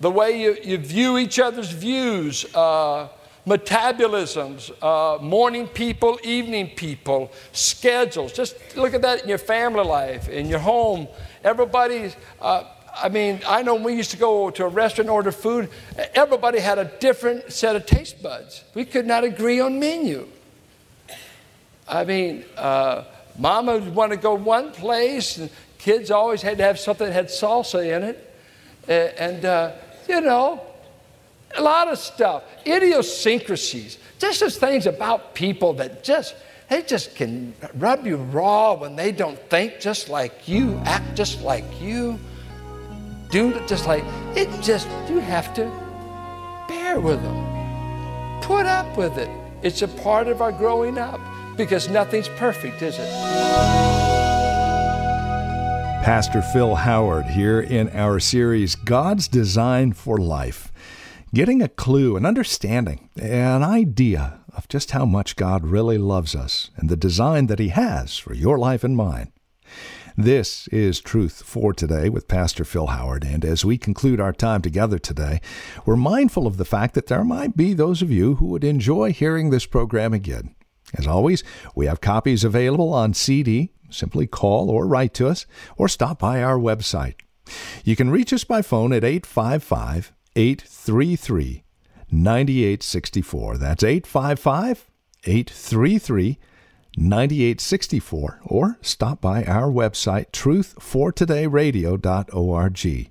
The 0.00 0.10
way 0.10 0.40
you, 0.40 0.56
you 0.62 0.78
view 0.78 1.18
each 1.18 1.38
other's 1.38 1.70
views, 1.70 2.44
uh, 2.54 3.08
metabolisms, 3.46 4.70
uh, 4.82 5.22
morning 5.22 5.68
people, 5.68 6.18
evening 6.22 6.70
people, 6.76 7.30
schedules. 7.52 8.32
Just 8.32 8.56
look 8.76 8.94
at 8.94 9.02
that 9.02 9.22
in 9.22 9.28
your 9.28 9.38
family 9.38 9.84
life, 9.84 10.28
in 10.28 10.48
your 10.48 10.58
home. 10.58 11.08
Everybody's. 11.44 12.16
Uh, 12.40 12.64
I 12.94 13.08
mean, 13.08 13.40
I 13.46 13.62
know 13.62 13.74
when 13.74 13.84
we 13.84 13.94
used 13.94 14.10
to 14.10 14.18
go 14.18 14.50
to 14.50 14.64
a 14.64 14.68
restaurant 14.68 15.08
and 15.08 15.10
order 15.10 15.32
food, 15.32 15.70
everybody 16.14 16.58
had 16.58 16.78
a 16.78 16.84
different 16.84 17.50
set 17.50 17.74
of 17.74 17.86
taste 17.86 18.22
buds. 18.22 18.64
We 18.74 18.84
could 18.84 19.06
not 19.06 19.24
agree 19.24 19.60
on 19.60 19.80
menu. 19.80 20.28
I 21.88 22.04
mean, 22.04 22.44
uh, 22.56 23.04
mama 23.38 23.78
would 23.78 23.94
want 23.94 24.12
to 24.12 24.18
go 24.18 24.34
one 24.34 24.72
place, 24.72 25.38
and 25.38 25.50
kids 25.78 26.10
always 26.10 26.42
had 26.42 26.58
to 26.58 26.64
have 26.64 26.78
something 26.78 27.06
that 27.06 27.12
had 27.12 27.26
salsa 27.26 27.96
in 27.96 28.02
it. 28.02 28.31
And, 28.88 29.44
uh, 29.44 29.72
you 30.08 30.20
know, 30.20 30.60
a 31.56 31.62
lot 31.62 31.88
of 31.88 31.98
stuff, 31.98 32.44
idiosyncrasies, 32.66 33.98
just 34.18 34.42
as 34.42 34.56
things 34.56 34.86
about 34.86 35.34
people 35.34 35.74
that 35.74 36.02
just, 36.02 36.34
they 36.68 36.82
just 36.82 37.14
can 37.14 37.54
rub 37.74 38.06
you 38.06 38.16
raw 38.16 38.74
when 38.74 38.96
they 38.96 39.12
don't 39.12 39.38
think 39.50 39.80
just 39.80 40.08
like 40.08 40.48
you, 40.48 40.80
act 40.84 41.14
just 41.14 41.42
like 41.42 41.64
you 41.80 42.18
do 43.32 43.58
just 43.66 43.86
like 43.86 44.04
it 44.36 44.48
just 44.60 44.86
you 45.08 45.18
have 45.18 45.52
to 45.54 45.64
bear 46.68 47.00
with 47.00 47.20
them. 47.22 48.40
Put 48.42 48.66
up 48.66 48.96
with 48.96 49.16
it. 49.16 49.30
It's 49.62 49.80
a 49.80 49.88
part 49.88 50.28
of 50.28 50.42
our 50.42 50.52
growing 50.52 50.98
up 50.98 51.20
because 51.56 51.88
nothing's 51.88 52.28
perfect 52.28 52.82
is 52.82 52.98
it 52.98 54.11
pastor 56.02 56.42
phil 56.42 56.74
howard 56.74 57.24
here 57.26 57.60
in 57.60 57.88
our 57.90 58.18
series 58.18 58.74
god's 58.74 59.28
design 59.28 59.92
for 59.92 60.18
life 60.18 60.72
getting 61.32 61.62
a 61.62 61.68
clue 61.68 62.16
an 62.16 62.26
understanding 62.26 63.08
an 63.20 63.62
idea 63.62 64.40
of 64.52 64.66
just 64.66 64.90
how 64.90 65.04
much 65.04 65.36
god 65.36 65.64
really 65.64 65.96
loves 65.96 66.34
us 66.34 66.70
and 66.76 66.88
the 66.88 66.96
design 66.96 67.46
that 67.46 67.60
he 67.60 67.68
has 67.68 68.18
for 68.18 68.34
your 68.34 68.58
life 68.58 68.82
and 68.82 68.96
mine 68.96 69.30
this 70.16 70.68
is 70.68 71.00
Truth 71.00 71.42
for 71.46 71.72
Today 71.72 72.10
with 72.10 72.28
Pastor 72.28 72.66
Phil 72.66 72.88
Howard. 72.88 73.24
And 73.24 73.46
as 73.46 73.64
we 73.64 73.78
conclude 73.78 74.20
our 74.20 74.34
time 74.34 74.60
together 74.60 74.98
today, 74.98 75.40
we're 75.86 75.96
mindful 75.96 76.46
of 76.46 76.58
the 76.58 76.66
fact 76.66 76.92
that 76.96 77.06
there 77.06 77.24
might 77.24 77.56
be 77.56 77.72
those 77.72 78.02
of 78.02 78.10
you 78.10 78.34
who 78.34 78.44
would 78.48 78.62
enjoy 78.62 79.14
hearing 79.14 79.48
this 79.48 79.64
program 79.64 80.12
again. 80.12 80.54
As 80.94 81.06
always, 81.06 81.42
we 81.74 81.86
have 81.86 82.02
copies 82.02 82.44
available 82.44 82.92
on 82.92 83.14
CD. 83.14 83.70
Simply 83.92 84.26
call 84.26 84.70
or 84.70 84.86
write 84.86 85.14
to 85.14 85.28
us 85.28 85.46
or 85.76 85.88
stop 85.88 86.18
by 86.18 86.42
our 86.42 86.58
website. 86.58 87.14
You 87.84 87.96
can 87.96 88.10
reach 88.10 88.32
us 88.32 88.44
by 88.44 88.62
phone 88.62 88.92
at 88.92 89.04
855 89.04 90.12
833 90.34 91.62
9864. 92.10 93.58
That's 93.58 93.84
855 93.84 94.90
833 95.24 96.38
9864 96.96 98.40
or 98.44 98.78
stop 98.82 99.20
by 99.20 99.44
our 99.44 99.70
website 99.70 100.30
truthfortodayradio.org. 100.30 103.10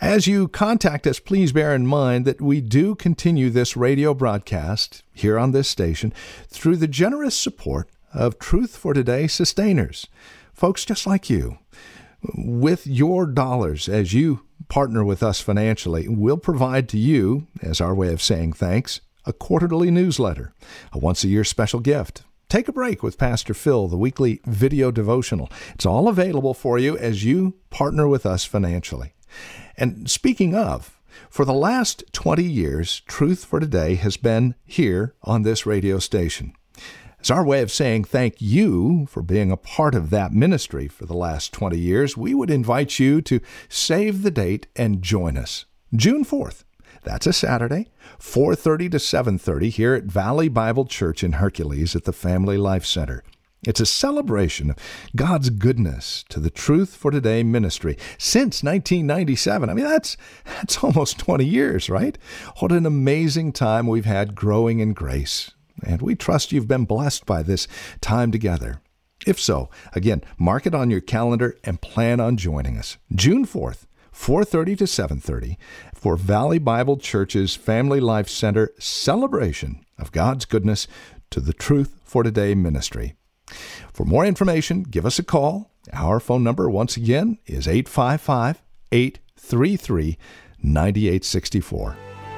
As 0.00 0.26
you 0.26 0.48
contact 0.48 1.06
us, 1.06 1.20
please 1.20 1.52
bear 1.52 1.74
in 1.74 1.86
mind 1.86 2.24
that 2.24 2.40
we 2.40 2.60
do 2.60 2.94
continue 2.94 3.50
this 3.50 3.76
radio 3.76 4.14
broadcast 4.14 5.02
here 5.12 5.38
on 5.38 5.52
this 5.52 5.68
station 5.68 6.12
through 6.48 6.76
the 6.76 6.88
generous 6.88 7.36
support 7.36 7.90
of 8.12 8.38
Truth 8.38 8.76
for 8.76 8.94
Today 8.94 9.26
sustainers, 9.26 10.06
folks 10.52 10.84
just 10.84 11.06
like 11.06 11.28
you. 11.28 11.58
With 12.34 12.86
your 12.86 13.26
dollars, 13.26 13.88
as 13.88 14.12
you 14.12 14.42
partner 14.68 15.04
with 15.04 15.22
us 15.22 15.40
financially, 15.40 16.08
we'll 16.08 16.36
provide 16.36 16.88
to 16.90 16.98
you, 16.98 17.46
as 17.62 17.80
our 17.80 17.94
way 17.94 18.12
of 18.12 18.22
saying 18.22 18.54
thanks, 18.54 19.00
a 19.24 19.32
quarterly 19.32 19.90
newsletter, 19.90 20.52
a 20.92 20.98
once 20.98 21.22
a 21.24 21.28
year 21.28 21.44
special 21.44 21.80
gift, 21.80 22.22
Take 22.48 22.66
a 22.66 22.72
break 22.72 23.02
with 23.02 23.18
Pastor 23.18 23.52
Phil, 23.52 23.88
the 23.88 23.98
weekly 23.98 24.40
video 24.46 24.90
devotional. 24.90 25.50
It's 25.74 25.84
all 25.84 26.08
available 26.08 26.54
for 26.54 26.78
you 26.78 26.96
as 26.96 27.22
you 27.22 27.58
partner 27.68 28.08
with 28.08 28.24
us 28.24 28.46
financially. 28.46 29.12
And 29.76 30.10
speaking 30.10 30.54
of, 30.54 30.98
For 31.28 31.44
the 31.44 31.52
last 31.52 32.04
20 32.12 32.42
years, 32.42 33.00
Truth 33.00 33.44
for 33.44 33.60
Today 33.60 33.96
has 33.96 34.16
been 34.16 34.54
here 34.64 35.14
on 35.22 35.42
this 35.42 35.66
radio 35.66 35.98
station. 35.98 36.54
As 37.20 37.32
our 37.32 37.44
way 37.44 37.62
of 37.62 37.72
saying 37.72 38.04
thank 38.04 38.40
you 38.40 39.06
for 39.06 39.22
being 39.22 39.50
a 39.50 39.56
part 39.56 39.96
of 39.96 40.10
that 40.10 40.32
ministry 40.32 40.86
for 40.86 41.04
the 41.04 41.16
last 41.16 41.52
20 41.52 41.76
years, 41.76 42.16
we 42.16 42.32
would 42.32 42.48
invite 42.48 43.00
you 43.00 43.20
to 43.22 43.40
save 43.68 44.22
the 44.22 44.30
date 44.30 44.68
and 44.76 45.02
join 45.02 45.36
us. 45.36 45.64
June 45.94 46.24
4th. 46.24 46.62
That's 47.02 47.26
a 47.26 47.32
Saturday, 47.32 47.88
4:30 48.20 48.88
to 48.90 48.98
7:30 48.98 49.70
here 49.70 49.94
at 49.94 50.04
Valley 50.04 50.48
Bible 50.48 50.84
Church 50.84 51.24
in 51.24 51.32
Hercules 51.32 51.96
at 51.96 52.04
the 52.04 52.12
Family 52.12 52.56
Life 52.56 52.84
Center. 52.84 53.24
It's 53.64 53.80
a 53.80 53.86
celebration 53.86 54.70
of 54.70 54.76
God's 55.16 55.50
goodness 55.50 56.24
to 56.28 56.38
the 56.38 56.50
Truth 56.50 56.94
for 56.94 57.10
Today 57.10 57.42
ministry 57.42 57.96
since 58.16 58.62
1997. 58.62 59.68
I 59.68 59.74
mean, 59.74 59.84
that's 59.84 60.16
that's 60.44 60.84
almost 60.84 61.18
20 61.18 61.44
years, 61.44 61.90
right? 61.90 62.16
What 62.60 62.70
an 62.70 62.86
amazing 62.86 63.52
time 63.52 63.88
we've 63.88 64.04
had 64.04 64.36
growing 64.36 64.78
in 64.78 64.92
grace. 64.92 65.50
And 65.84 66.02
we 66.02 66.14
trust 66.14 66.52
you've 66.52 66.68
been 66.68 66.84
blessed 66.84 67.26
by 67.26 67.42
this 67.42 67.68
time 68.00 68.30
together. 68.30 68.80
If 69.26 69.40
so, 69.40 69.68
again, 69.94 70.22
mark 70.38 70.66
it 70.66 70.74
on 70.74 70.90
your 70.90 71.00
calendar 71.00 71.56
and 71.64 71.80
plan 71.80 72.20
on 72.20 72.36
joining 72.36 72.78
us. 72.78 72.98
June 73.12 73.44
4th, 73.44 73.86
4:30 74.12 74.76
to 74.76 74.86
7:30 74.86 75.56
for 75.94 76.16
Valley 76.16 76.58
Bible 76.58 76.96
Church's 76.96 77.54
Family 77.54 78.00
Life 78.00 78.28
Center 78.28 78.72
celebration 78.78 79.84
of 79.98 80.12
God's 80.12 80.44
goodness 80.44 80.86
to 81.30 81.40
the 81.40 81.52
Truth 81.52 82.00
for 82.04 82.22
Today 82.22 82.54
ministry. 82.54 83.14
For 83.92 84.04
more 84.04 84.24
information, 84.24 84.82
give 84.82 85.06
us 85.06 85.18
a 85.18 85.24
call. 85.24 85.70
Our 85.92 86.20
phone 86.20 86.44
number 86.44 86.68
once 86.68 86.96
again 86.96 87.38
is 87.46 87.66
855 87.66 88.62
833 88.92 90.18
9864. 90.62 92.07